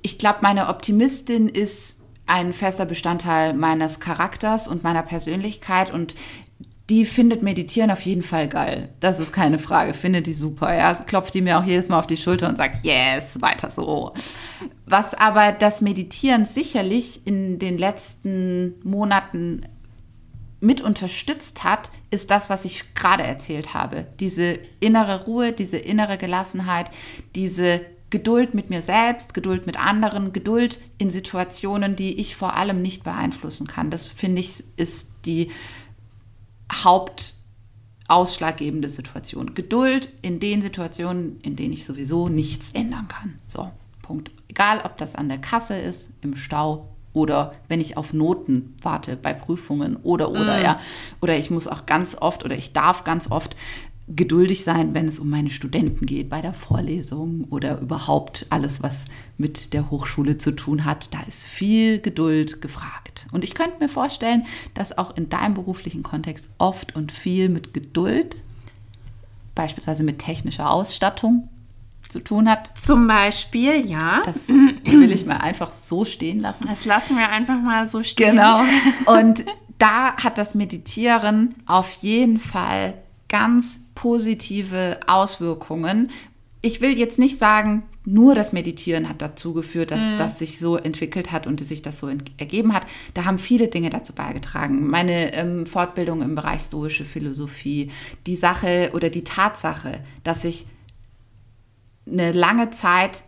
Ich 0.02 0.18
glaube, 0.18 0.40
meine 0.42 0.68
Optimistin 0.68 1.48
ist 1.48 2.00
ein 2.26 2.54
fester 2.54 2.86
Bestandteil 2.86 3.54
meines 3.54 4.00
Charakters 4.00 4.68
und 4.68 4.84
meiner 4.84 5.04
Persönlichkeit 5.04 5.94
und 5.94 6.16
die 6.90 7.06
findet 7.06 7.44
Meditieren 7.44 7.92
auf 7.92 8.02
jeden 8.02 8.24
Fall 8.24 8.50
geil. 8.50 8.90
Das 9.00 9.20
ist 9.20 9.32
keine 9.32 9.58
Frage. 9.58 9.94
Findet 9.94 10.28
die 10.28 10.34
super. 10.34 10.74
Ja, 10.76 10.94
klopft 10.94 11.34
die 11.34 11.42
mir 11.42 11.58
auch 11.58 11.64
jedes 11.64 11.88
Mal 11.88 12.00
auf 12.00 12.08
die 12.08 12.18
Schulter 12.18 12.50
und 12.50 12.58
sagt, 12.58 12.84
yes, 12.84 13.42
weiter 13.42 13.72
so. 13.72 14.14
Was 14.86 15.14
aber 15.14 15.54
das 15.54 15.80
Meditieren 15.80 16.46
sicherlich 16.46 17.26
in 17.26 17.58
den 17.58 17.78
letzten 17.78 18.76
Monaten 18.84 19.62
mit 20.60 20.82
unterstützt 20.82 21.64
hat, 21.64 21.90
ist 22.10 22.32
das, 22.32 22.50
was 22.50 22.66
ich 22.66 22.94
gerade 22.96 23.24
erzählt 23.24 23.74
habe. 23.74 24.08
Diese 24.20 24.60
innere 24.80 25.26
Ruhe, 25.26 25.52
diese 25.54 25.78
innere 25.78 26.18
Gelassenheit, 26.18 26.90
diese 27.36 27.82
Geduld 28.10 28.54
mit 28.54 28.70
mir 28.70 28.82
selbst, 28.82 29.34
Geduld 29.34 29.66
mit 29.66 29.80
anderen, 29.80 30.34
Geduld 30.34 30.80
in 30.98 31.10
Situationen, 31.10 31.96
die 31.96 32.20
ich 32.20 32.36
vor 32.36 32.56
allem 32.56 32.82
nicht 32.82 33.04
beeinflussen 33.04 33.68
kann. 33.68 33.90
Das 33.90 34.08
finde 34.08 34.42
ich 34.42 34.64
ist 34.78 35.12
die 35.26 35.50
hauptausschlaggebende 36.72 38.90
Situation. 38.90 39.54
Geduld 39.54 40.10
in 40.22 40.40
den 40.40 40.62
Situationen, 40.62 41.40
in 41.42 41.56
denen 41.56 41.74
ich 41.74 41.86
sowieso 41.86 42.30
nichts 42.30 42.72
ändern 42.72 43.08
kann. 43.08 43.40
So, 43.48 43.72
Punkt. 44.02 44.32
Egal, 44.48 44.82
ob 44.84 44.98
das 44.98 45.16
an 45.16 45.30
der 45.30 45.40
Kasse 45.40 45.78
ist, 45.78 46.12
im 46.22 46.36
Stau 46.36 46.90
oder 47.14 47.54
wenn 47.68 47.80
ich 47.80 47.98
auf 47.98 48.14
Noten 48.14 48.76
warte 48.82 49.16
bei 49.16 49.34
Prüfungen 49.34 49.98
oder 49.98 50.32
oder 50.32 50.62
ja 50.62 50.80
oder 51.22 51.38
ich 51.38 51.52
muss 51.52 51.68
auch 51.68 51.86
ganz 51.86 52.18
oft 52.20 52.44
oder 52.44 52.58
ich 52.58 52.74
darf 52.74 53.04
ganz 53.04 53.30
oft 53.30 53.56
geduldig 54.08 54.64
sein, 54.64 54.94
wenn 54.94 55.08
es 55.08 55.20
um 55.20 55.30
meine 55.30 55.50
Studenten 55.50 56.06
geht 56.06 56.30
bei 56.30 56.42
der 56.42 56.54
Vorlesung 56.54 57.46
oder 57.50 57.80
überhaupt 57.80 58.46
alles, 58.50 58.84
was 58.84 59.06
mit 59.38 59.74
der 59.74 59.90
Hochschule 59.90 60.38
zu 60.38 60.52
tun 60.52 60.84
hat. 60.84 61.14
Da 61.14 61.22
ist 61.22 61.46
viel 61.46 62.00
Geduld 62.00 62.62
gefragt. 62.62 63.28
Und 63.32 63.44
ich 63.44 63.56
könnte 63.56 63.80
mir 63.80 63.88
vorstellen, 63.88 64.46
dass 64.74 64.98
auch 64.98 65.16
in 65.16 65.30
deinem 65.30 65.54
beruflichen 65.54 66.04
Kontext 66.04 66.50
oft 66.58 66.96
und 66.96 67.12
viel 67.12 67.48
mit 67.48 67.74
Geduld, 67.74 68.36
beispielsweise 69.56 70.04
mit 70.04 70.20
technischer 70.20 70.70
Ausstattung, 70.70 71.48
zu 72.10 72.20
tun 72.20 72.50
hat. 72.50 72.78
Zum 72.78 73.08
Beispiel, 73.08 73.90
ja. 73.90 74.22
Das 74.26 74.48
will 74.48 75.12
ich 75.12 75.26
mal 75.26 75.38
einfach 75.38 75.72
so 75.72 76.06
stehen 76.06 76.40
lassen. 76.40 76.68
Das 76.68 76.86
lassen 76.86 77.18
wir 77.18 77.30
einfach 77.30 77.60
mal 77.60 77.88
so 77.88 78.04
stehen. 78.04 78.36
Genau. 78.36 78.62
Und 79.06 79.46
da 79.80 80.16
hat 80.18 80.38
das 80.38 80.54
Meditieren 80.54 81.56
auf 81.66 81.94
jeden 82.02 82.38
Fall 82.38 82.96
ganz 83.30 83.80
positive 83.96 85.00
Auswirkungen. 85.08 86.12
Ich 86.62 86.82
will 86.82 86.98
jetzt 86.98 87.20
nicht 87.20 87.38
sagen, 87.38 87.84
nur 88.06 88.36
das 88.36 88.52
Meditieren 88.52 89.08
hat 89.08 89.22
dazu 89.22 89.54
geführt, 89.54 89.92
dass 89.92 90.02
das 90.18 90.38
sich 90.40 90.60
so 90.60 90.76
entwickelt 90.76 91.32
hat 91.32 91.48
und 91.48 91.60
sich 91.66 91.82
das 91.82 92.00
so 92.00 92.10
ergeben 92.38 92.74
hat. 92.74 92.86
Da 93.14 93.24
haben 93.24 93.38
viele 93.38 93.70
Dinge 93.70 93.90
dazu 93.90 94.14
beigetragen. 94.14 94.88
Meine 94.88 95.34
ähm, 95.34 95.66
Fortbildung 95.66 96.22
im 96.22 96.36
Bereich 96.36 96.64
stoische 96.64 97.06
Philosophie, 97.06 97.92
die 98.28 98.36
Sache 98.36 98.92
oder 98.94 99.10
die 99.10 99.24
Tatsache, 99.24 100.00
dass 100.24 100.44
ich 100.44 100.68
eine 102.06 102.34
lange 102.34 102.72
Zeit 102.72 103.24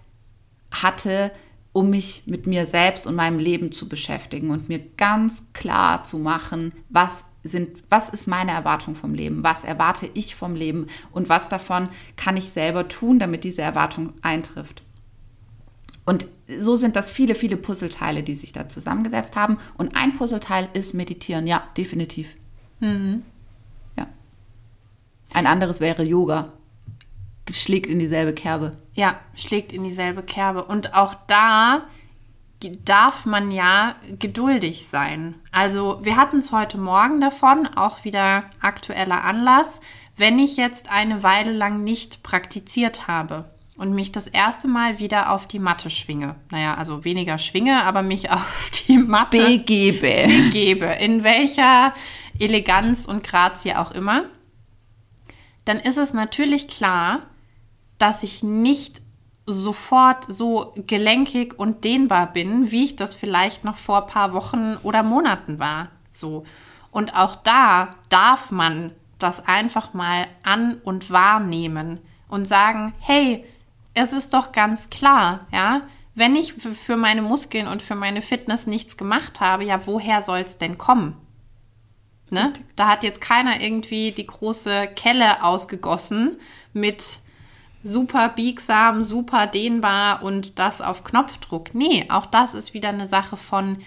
hatte, 0.71 1.31
um 1.71 1.89
mich 1.89 2.23
mit 2.25 2.47
mir 2.47 2.65
selbst 2.65 3.07
und 3.07 3.15
meinem 3.15 3.39
Leben 3.39 3.71
zu 3.71 3.87
beschäftigen 3.87 4.49
und 4.49 4.67
mir 4.67 4.79
ganz 4.97 5.43
klar 5.53 6.03
zu 6.03 6.17
machen, 6.17 6.73
was 6.89 7.25
sind, 7.47 7.83
was 7.89 8.09
ist 8.09 8.27
meine 8.27 8.51
Erwartung 8.51 8.95
vom 8.95 9.13
Leben, 9.13 9.43
was 9.43 9.63
erwarte 9.63 10.09
ich 10.13 10.35
vom 10.35 10.55
Leben 10.55 10.87
und 11.11 11.29
was 11.29 11.47
davon 11.47 11.89
kann 12.15 12.37
ich 12.37 12.49
selber 12.49 12.87
tun, 12.87 13.19
damit 13.19 13.43
diese 13.43 13.61
Erwartung 13.61 14.13
eintrifft. 14.21 14.81
Und 16.05 16.27
so 16.59 16.75
sind 16.75 16.95
das 16.95 17.09
viele, 17.09 17.33
viele 17.35 17.57
Puzzleteile, 17.57 18.21
die 18.21 18.35
sich 18.35 18.51
da 18.51 18.67
zusammengesetzt 18.67 19.35
haben. 19.35 19.57
Und 19.77 19.95
ein 19.95 20.13
Puzzleteil 20.13 20.69
ist 20.73 20.93
Meditieren, 20.93 21.47
ja, 21.47 21.63
definitiv. 21.77 22.35
Ja. 22.79 24.07
Ein 25.33 25.47
anderes 25.47 25.79
wäre 25.79 26.03
Yoga. 26.03 26.53
Schlägt 27.51 27.89
in 27.89 27.99
dieselbe 27.99 28.33
Kerbe. 28.33 28.77
Ja, 28.93 29.19
schlägt 29.35 29.73
in 29.73 29.83
dieselbe 29.83 30.21
Kerbe. 30.21 30.65
Und 30.65 30.93
auch 30.93 31.15
da 31.27 31.85
darf 32.59 33.25
man 33.25 33.51
ja 33.51 33.95
geduldig 34.19 34.87
sein. 34.87 35.35
Also 35.51 35.99
wir 36.01 36.15
hatten 36.15 36.37
es 36.37 36.51
heute 36.51 36.77
Morgen 36.77 37.21
davon, 37.21 37.67
auch 37.75 38.03
wieder 38.03 38.45
aktueller 38.61 39.23
Anlass, 39.23 39.81
wenn 40.17 40.39
ich 40.39 40.57
jetzt 40.57 40.89
eine 40.89 41.23
Weile 41.23 41.51
lang 41.51 41.83
nicht 41.83 42.23
praktiziert 42.23 43.07
habe 43.07 43.45
und 43.77 43.93
mich 43.93 44.11
das 44.11 44.27
erste 44.27 44.67
Mal 44.67 44.99
wieder 44.99 45.31
auf 45.31 45.47
die 45.47 45.59
Matte 45.59 45.89
schwinge. 45.89 46.35
Naja, 46.49 46.75
also 46.75 47.03
weniger 47.03 47.37
schwinge, 47.37 47.83
aber 47.83 48.01
mich 48.01 48.31
auf 48.31 48.71
die 48.87 48.97
Matte 48.97 49.45
Begebe. 49.45 50.27
gebe, 50.51 50.85
in 50.85 51.23
welcher 51.23 51.93
Eleganz 52.39 53.05
und 53.05 53.23
Grazie 53.23 53.75
auch 53.75 53.91
immer, 53.91 54.25
dann 55.65 55.79
ist 55.79 55.97
es 55.97 56.13
natürlich 56.13 56.67
klar, 56.67 57.23
dass 57.97 58.23
ich 58.23 58.43
nicht 58.43 59.01
sofort 59.45 60.25
so 60.27 60.73
gelenkig 60.87 61.57
und 61.57 61.83
dehnbar 61.83 62.33
bin, 62.33 62.71
wie 62.71 62.83
ich 62.83 62.95
das 62.95 63.13
vielleicht 63.13 63.63
noch 63.63 63.77
vor 63.77 64.03
ein 64.03 64.09
paar 64.09 64.33
Wochen 64.33 64.77
oder 64.83 65.03
Monaten 65.03 65.59
war. 65.59 65.89
So. 66.09 66.45
Und 66.91 67.15
auch 67.15 67.35
da 67.35 67.89
darf 68.09 68.51
man 68.51 68.91
das 69.19 69.45
einfach 69.47 69.93
mal 69.93 70.27
an 70.43 70.75
und 70.83 71.11
wahrnehmen 71.11 71.99
und 72.27 72.47
sagen, 72.47 72.93
hey, 72.99 73.45
es 73.93 74.13
ist 74.13 74.33
doch 74.33 74.51
ganz 74.51 74.89
klar, 74.89 75.47
ja, 75.51 75.81
wenn 76.15 76.35
ich 76.35 76.53
für 76.53 76.95
meine 76.95 77.21
Muskeln 77.21 77.67
und 77.67 77.81
für 77.81 77.95
meine 77.95 78.21
Fitness 78.21 78.67
nichts 78.67 78.95
gemacht 78.95 79.41
habe, 79.41 79.65
ja, 79.65 79.85
woher 79.85 80.21
soll 80.21 80.39
es 80.39 80.57
denn 80.57 80.77
kommen? 80.77 81.17
Ne? 82.29 82.53
Da 82.75 82.87
hat 82.87 83.03
jetzt 83.03 83.21
keiner 83.21 83.61
irgendwie 83.61 84.11
die 84.11 84.25
große 84.25 84.87
Kelle 84.95 85.43
ausgegossen 85.43 86.39
mit 86.73 87.19
super 87.85 88.29
biegsam, 88.29 89.03
super 89.03 89.47
dehnbar 89.47 90.23
und 90.23 90.59
das 90.59 90.81
auf 90.81 91.03
Knopfdruck. 91.03 91.75
Nee, 91.75 92.05
auch 92.09 92.25
das 92.25 92.53
ist 92.55 92.73
wieder 92.73 92.89
eine 92.89 93.05
Sache 93.05 93.37
von 93.37 93.77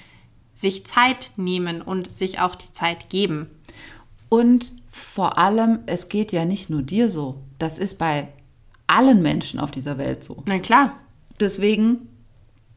sich 0.54 0.86
Zeit 0.86 1.32
nehmen 1.36 1.82
und 1.82 2.12
sich 2.12 2.40
auch 2.40 2.54
die 2.54 2.72
Zeit 2.72 3.10
geben. 3.10 3.50
Und 4.28 4.72
vor 4.90 5.38
allem, 5.38 5.80
es 5.86 6.08
geht 6.08 6.32
ja 6.32 6.44
nicht 6.44 6.70
nur 6.70 6.82
dir 6.82 7.08
so. 7.08 7.40
Das 7.58 7.78
ist 7.78 7.98
bei 7.98 8.28
allen 8.86 9.20
Menschen 9.20 9.58
auf 9.60 9.70
dieser 9.70 9.98
Welt 9.98 10.24
so. 10.24 10.42
Na 10.46 10.58
klar. 10.58 10.94
Deswegen 11.40 12.08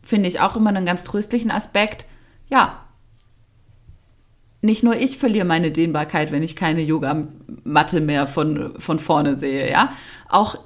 finde 0.03 0.27
ich 0.27 0.39
auch 0.39 0.55
immer 0.55 0.69
einen 0.69 0.85
ganz 0.85 1.03
tröstlichen 1.03 1.51
Aspekt. 1.51 2.05
Ja, 2.49 2.81
nicht 4.61 4.83
nur 4.83 4.95
ich 4.95 5.17
verliere 5.17 5.45
meine 5.45 5.71
Dehnbarkeit, 5.71 6.31
wenn 6.31 6.43
ich 6.43 6.55
keine 6.55 6.81
Yogamatte 6.81 7.99
mehr 7.99 8.27
von, 8.27 8.73
von 8.79 8.99
vorne 8.99 9.35
sehe, 9.35 9.69
ja. 9.71 9.93
Auch 10.29 10.59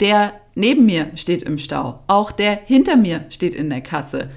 der 0.00 0.40
neben 0.54 0.86
mir 0.86 1.10
steht 1.16 1.42
im 1.42 1.58
Stau. 1.58 2.02
Auch 2.06 2.32
der 2.32 2.56
hinter 2.56 2.96
mir 2.96 3.24
steht 3.30 3.54
in 3.54 3.70
der 3.70 3.80
Kasse. 3.80 4.30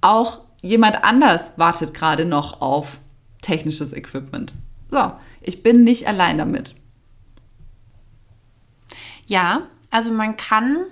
Auch 0.00 0.40
jemand 0.62 1.04
anders 1.04 1.52
wartet 1.56 1.94
gerade 1.94 2.24
noch 2.24 2.60
auf 2.60 2.98
technisches 3.42 3.92
Equipment. 3.92 4.54
So, 4.90 5.12
ich 5.40 5.62
bin 5.62 5.84
nicht 5.84 6.06
allein 6.06 6.38
damit. 6.38 6.74
Ja, 9.26 9.62
also 9.90 10.10
man 10.10 10.36
kann, 10.36 10.84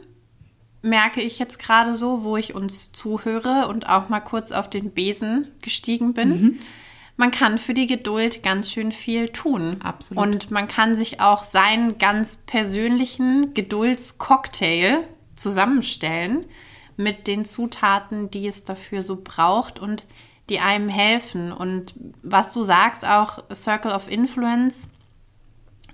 merke 0.82 1.20
ich 1.20 1.38
jetzt 1.38 1.58
gerade 1.58 1.96
so, 1.96 2.24
wo 2.24 2.36
ich 2.36 2.54
uns 2.54 2.92
zuhöre 2.92 3.68
und 3.68 3.88
auch 3.88 4.08
mal 4.08 4.20
kurz 4.20 4.52
auf 4.52 4.68
den 4.68 4.90
Besen 4.90 5.48
gestiegen 5.62 6.14
bin. 6.14 6.28
Mhm. 6.28 6.58
Man 7.22 7.30
kann 7.30 7.58
für 7.58 7.72
die 7.72 7.86
Geduld 7.86 8.42
ganz 8.42 8.72
schön 8.72 8.90
viel 8.90 9.28
tun. 9.28 9.80
Absolut. 9.80 10.20
Und 10.20 10.50
man 10.50 10.66
kann 10.66 10.96
sich 10.96 11.20
auch 11.20 11.44
seinen 11.44 11.96
ganz 11.98 12.34
persönlichen 12.34 13.54
Geduldscocktail 13.54 15.04
zusammenstellen 15.36 16.46
mit 16.96 17.28
den 17.28 17.44
Zutaten, 17.44 18.28
die 18.32 18.48
es 18.48 18.64
dafür 18.64 19.02
so 19.02 19.20
braucht 19.22 19.78
und 19.78 20.04
die 20.48 20.58
einem 20.58 20.88
helfen. 20.88 21.52
Und 21.52 21.94
was 22.24 22.52
du 22.54 22.64
sagst, 22.64 23.06
auch 23.06 23.38
Circle 23.54 23.92
of 23.92 24.10
Influence, 24.10 24.88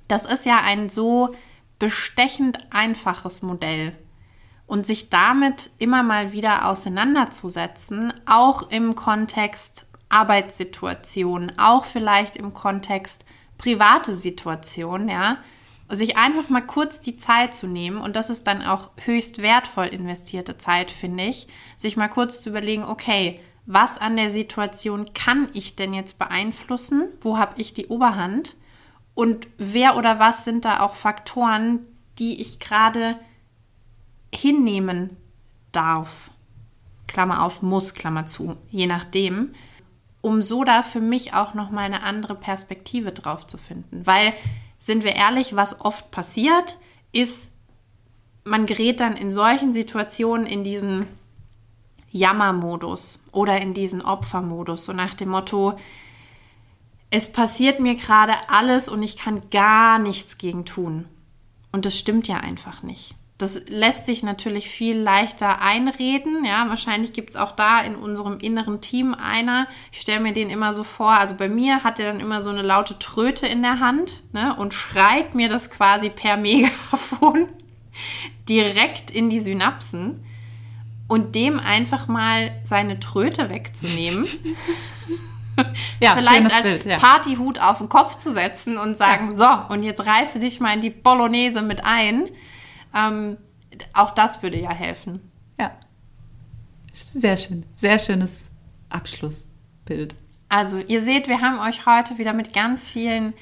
das 0.08 0.24
ist 0.24 0.46
ja 0.46 0.62
ein 0.64 0.88
so 0.88 1.34
bestechend 1.78 2.58
einfaches 2.70 3.42
Modell. 3.42 3.94
Und 4.66 4.86
sich 4.86 5.10
damit 5.10 5.72
immer 5.76 6.02
mal 6.02 6.32
wieder 6.32 6.70
auseinanderzusetzen, 6.70 8.14
auch 8.24 8.70
im 8.70 8.94
Kontext 8.94 9.87
Arbeitssituation, 10.08 11.52
auch 11.56 11.84
vielleicht 11.84 12.36
im 12.36 12.52
Kontext 12.52 13.24
private 13.58 14.14
Situation, 14.14 15.08
ja, 15.08 15.38
sich 15.90 16.16
einfach 16.16 16.48
mal 16.48 16.66
kurz 16.66 17.00
die 17.00 17.16
Zeit 17.16 17.54
zu 17.54 17.66
nehmen, 17.66 17.98
und 17.98 18.14
das 18.14 18.30
ist 18.30 18.46
dann 18.46 18.62
auch 18.62 18.90
höchst 19.04 19.40
wertvoll 19.42 19.86
investierte 19.86 20.58
Zeit, 20.58 20.90
finde 20.90 21.24
ich, 21.24 21.48
sich 21.76 21.96
mal 21.96 22.08
kurz 22.08 22.42
zu 22.42 22.50
überlegen, 22.50 22.84
okay, 22.84 23.40
was 23.70 23.98
an 23.98 24.16
der 24.16 24.30
Situation 24.30 25.12
kann 25.12 25.48
ich 25.52 25.76
denn 25.76 25.92
jetzt 25.92 26.18
beeinflussen? 26.18 27.08
Wo 27.20 27.36
habe 27.36 27.60
ich 27.60 27.74
die 27.74 27.88
Oberhand? 27.88 28.56
Und 29.14 29.46
wer 29.58 29.96
oder 29.98 30.18
was 30.18 30.44
sind 30.44 30.64
da 30.64 30.80
auch 30.80 30.94
Faktoren, 30.94 31.86
die 32.18 32.40
ich 32.40 32.60
gerade 32.60 33.18
hinnehmen 34.32 35.18
darf? 35.72 36.30
Klammer 37.08 37.42
auf, 37.42 37.60
muss, 37.60 37.92
Klammer 37.92 38.26
zu, 38.26 38.56
je 38.70 38.86
nachdem, 38.86 39.52
um 40.20 40.42
so 40.42 40.64
da 40.64 40.82
für 40.82 41.00
mich 41.00 41.34
auch 41.34 41.54
nochmal 41.54 41.84
eine 41.84 42.02
andere 42.02 42.34
Perspektive 42.34 43.12
drauf 43.12 43.46
zu 43.46 43.58
finden. 43.58 44.06
Weil, 44.06 44.34
sind 44.78 45.04
wir 45.04 45.16
ehrlich, 45.16 45.56
was 45.56 45.80
oft 45.80 46.10
passiert, 46.10 46.78
ist, 47.12 47.50
man 48.44 48.66
gerät 48.66 49.00
dann 49.00 49.16
in 49.16 49.32
solchen 49.32 49.72
Situationen 49.72 50.46
in 50.46 50.64
diesen 50.64 51.06
Jammermodus 52.10 53.20
oder 53.32 53.60
in 53.60 53.74
diesen 53.74 54.02
Opfermodus, 54.02 54.86
so 54.86 54.92
nach 54.92 55.14
dem 55.14 55.28
Motto, 55.28 55.78
es 57.10 57.32
passiert 57.32 57.80
mir 57.80 57.94
gerade 57.94 58.34
alles 58.48 58.88
und 58.88 59.02
ich 59.02 59.16
kann 59.16 59.50
gar 59.50 59.98
nichts 59.98 60.38
gegen 60.38 60.64
tun. 60.64 61.06
Und 61.72 61.86
das 61.86 61.98
stimmt 61.98 62.28
ja 62.28 62.38
einfach 62.38 62.82
nicht. 62.82 63.14
Das 63.38 63.62
lässt 63.68 64.04
sich 64.04 64.24
natürlich 64.24 64.68
viel 64.68 64.98
leichter 64.98 65.62
einreden. 65.62 66.44
Ja, 66.44 66.68
wahrscheinlich 66.68 67.12
gibt 67.12 67.30
es 67.30 67.36
auch 67.36 67.52
da 67.52 67.80
in 67.80 67.94
unserem 67.94 68.38
inneren 68.40 68.80
Team 68.80 69.14
einer. 69.14 69.68
Ich 69.92 70.00
stelle 70.00 70.18
mir 70.18 70.32
den 70.32 70.50
immer 70.50 70.72
so 70.72 70.82
vor. 70.82 71.12
Also 71.12 71.34
bei 71.36 71.48
mir 71.48 71.84
hat 71.84 72.00
er 72.00 72.10
dann 72.12 72.20
immer 72.20 72.42
so 72.42 72.50
eine 72.50 72.62
laute 72.62 72.98
Tröte 72.98 73.46
in 73.46 73.62
der 73.62 73.78
Hand 73.78 74.24
ne, 74.32 74.56
und 74.56 74.74
schreit 74.74 75.36
mir 75.36 75.48
das 75.48 75.70
quasi 75.70 76.10
per 76.10 76.36
Megafon 76.36 77.48
direkt 78.48 79.12
in 79.12 79.30
die 79.30 79.40
Synapsen. 79.40 80.24
Und 81.06 81.36
dem 81.36 81.58
einfach 81.58 82.06
mal 82.08 82.50
seine 82.64 83.00
Tröte 83.00 83.48
wegzunehmen. 83.48 84.26
ja, 86.00 86.16
vielleicht 86.16 86.52
als 86.52 86.62
Bild, 86.62 86.84
ja. 86.84 86.98
Partyhut 86.98 87.60
auf 87.60 87.78
den 87.78 87.88
Kopf 87.88 88.16
zu 88.16 88.32
setzen 88.32 88.76
und 88.76 88.96
sagen, 88.96 89.30
ja. 89.30 89.66
so, 89.68 89.74
und 89.74 89.84
jetzt 89.84 90.04
reiße 90.04 90.40
dich 90.40 90.60
mal 90.60 90.74
in 90.74 90.82
die 90.82 90.90
Bolognese 90.90 91.62
mit 91.62 91.84
ein. 91.84 92.28
Ähm, 92.94 93.36
auch 93.92 94.10
das 94.10 94.42
würde 94.42 94.60
ja 94.60 94.70
helfen. 94.70 95.20
Ja. 95.58 95.72
Sehr 96.92 97.36
schön. 97.36 97.64
Sehr 97.76 97.98
schönes 97.98 98.46
Abschlussbild. 98.88 100.14
Also, 100.48 100.78
ihr 100.78 101.02
seht, 101.02 101.28
wir 101.28 101.40
haben 101.40 101.58
euch 101.58 101.86
heute 101.86 102.18
wieder 102.18 102.32
mit 102.32 102.52
ganz 102.52 102.88
vielen 102.88 103.34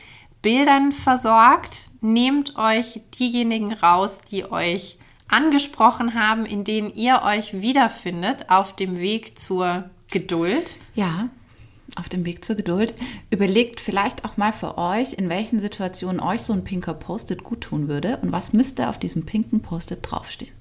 Bildern 0.42 0.92
versorgt. 0.92 1.86
Nehmt 2.00 2.56
euch 2.56 3.00
diejenigen 3.18 3.72
raus, 3.72 4.20
die 4.20 4.50
euch 4.50 4.98
angesprochen 5.28 6.14
haben, 6.14 6.44
in 6.46 6.64
denen 6.64 6.92
ihr 6.92 7.22
euch 7.22 7.60
wiederfindet 7.60 8.50
auf 8.50 8.76
dem 8.76 8.98
Weg 8.98 9.38
zur 9.38 9.90
Geduld. 10.10 10.76
Ja, 10.94 11.28
auf 11.96 12.08
dem 12.08 12.24
Weg 12.24 12.44
zur 12.44 12.56
Geduld. 12.56 12.94
Überlegt 13.30 13.80
vielleicht 13.80 14.24
auch 14.24 14.36
mal 14.36 14.52
für 14.52 14.78
euch, 14.78 15.14
in 15.14 15.28
welchen 15.28 15.60
Situationen 15.60 16.20
euch 16.20 16.42
so 16.42 16.52
ein 16.52 16.64
pinker 16.64 16.94
Post-it 16.94 17.42
gut 17.42 17.62
tun 17.62 17.88
würde 17.88 18.18
und 18.18 18.32
was 18.32 18.52
müsste 18.52 18.88
auf 18.88 18.98
diesem 18.98 19.26
pinken 19.26 19.62
Post-it 19.62 20.00
draufstehen. 20.02 20.52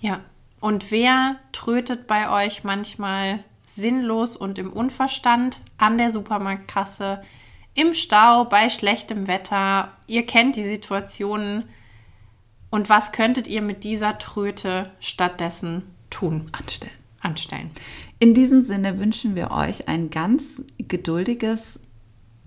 Ja, 0.00 0.20
und 0.60 0.90
wer 0.90 1.36
trötet 1.52 2.06
bei 2.06 2.30
euch 2.30 2.64
manchmal 2.64 3.44
sinnlos 3.66 4.36
und 4.36 4.58
im 4.58 4.72
Unverstand 4.72 5.60
an 5.78 5.98
der 5.98 6.10
Supermarktkasse, 6.10 7.22
im 7.74 7.94
Stau, 7.94 8.44
bei 8.44 8.68
schlechtem 8.68 9.26
Wetter? 9.26 9.92
Ihr 10.06 10.24
kennt 10.24 10.56
die 10.56 10.62
Situationen. 10.62 11.64
Und 12.70 12.88
was 12.88 13.12
könntet 13.12 13.46
ihr 13.46 13.62
mit 13.62 13.84
dieser 13.84 14.18
Tröte 14.18 14.90
stattdessen 15.00 15.82
tun? 16.10 16.46
Anstellen. 16.52 16.92
Anstellen. 17.20 17.70
In 18.24 18.32
diesem 18.32 18.62
Sinne 18.62 18.98
wünschen 18.98 19.34
wir 19.34 19.50
euch 19.50 19.86
ein 19.86 20.08
ganz 20.08 20.62
geduldiges, 20.78 21.80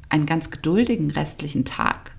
einen 0.09 0.25
ganz 0.25 0.49
geduldigen 0.49 1.11
restlichen 1.11 1.65
Tag. 1.65 2.15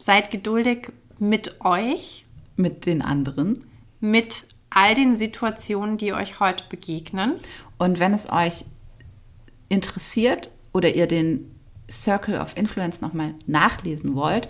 Seid 0.00 0.32
geduldig 0.32 0.90
mit 1.20 1.60
euch. 1.60 2.26
Mit 2.56 2.84
den 2.86 3.00
anderen. 3.00 3.64
Mit 4.00 4.48
all 4.70 4.96
den 4.96 5.14
Situationen, 5.14 5.98
die 5.98 6.14
euch 6.14 6.40
heute 6.40 6.64
begegnen. 6.68 7.34
Und 7.78 8.00
wenn 8.00 8.12
es 8.12 8.28
euch 8.32 8.64
interessiert 9.68 10.50
oder 10.72 10.96
ihr 10.96 11.06
den 11.06 11.54
Circle 11.88 12.40
of 12.40 12.56
Influence 12.56 13.00
nochmal 13.00 13.34
nachlesen 13.46 14.16
wollt, 14.16 14.48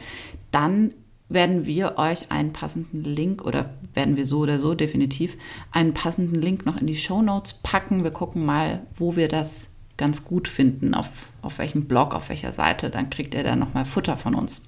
dann 0.51 0.95
werden 1.29 1.66
wir 1.66 1.99
euch 1.99 2.31
einen 2.31 2.55
passenden 2.55 3.05
Link 3.05 3.45
oder 3.45 3.75
werden 3.95 4.16
wir 4.16 4.26
so 4.26 4.40
oder 4.40 4.59
so 4.59 4.74
definitiv 4.74 5.36
einen 5.72 5.95
passenden 5.95 6.40
Link 6.40 6.66
noch 6.66 6.76
in 6.76 6.86
die 6.86 6.97
Show 6.97 7.22
Notes 7.22 7.55
packen. 7.62 8.05
Wir 8.05 8.11
gucken 8.11 8.45
mal, 8.45 8.82
wo 8.97 9.16
wir 9.16 9.28
das 9.28 9.68
ganz 9.97 10.24
gut 10.24 10.49
finden, 10.49 10.95
auf, 10.95 11.09
auf 11.42 11.59
welchem 11.59 11.86
Blog, 11.86 12.14
auf 12.14 12.28
welcher 12.28 12.53
Seite. 12.53 12.90
Dann 12.90 13.11
kriegt 13.11 13.34
ihr 13.34 13.45
da 13.45 13.57
nochmal 13.57 13.84
Futter 13.84 14.16
von 14.16 14.34
uns. 14.34 14.61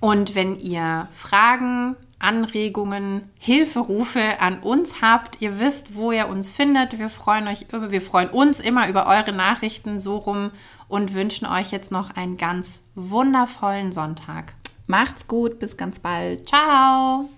Und 0.00 0.34
wenn 0.34 0.58
ihr 0.58 1.08
Fragen, 1.10 1.96
Anregungen, 2.18 3.22
Hilferufe 3.38 4.40
an 4.40 4.60
uns 4.60 5.02
habt, 5.02 5.40
ihr 5.40 5.58
wisst, 5.58 5.94
wo 5.94 6.12
ihr 6.12 6.28
uns 6.28 6.50
findet. 6.50 6.98
Wir 6.98 7.08
freuen 7.08 7.46
euch, 7.46 7.66
wir 7.70 8.02
freuen 8.02 8.30
uns 8.30 8.60
immer 8.60 8.88
über 8.88 9.06
eure 9.06 9.32
Nachrichten 9.32 10.00
so 10.00 10.16
rum 10.16 10.50
und 10.88 11.14
wünschen 11.14 11.46
euch 11.46 11.72
jetzt 11.72 11.90
noch 11.90 12.16
einen 12.16 12.36
ganz 12.36 12.82
wundervollen 12.94 13.92
Sonntag. 13.92 14.54
Macht's 14.86 15.26
gut, 15.26 15.58
bis 15.58 15.76
ganz 15.76 15.98
bald. 15.98 16.48
Ciao. 16.48 17.28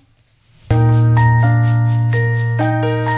Música 2.59 3.18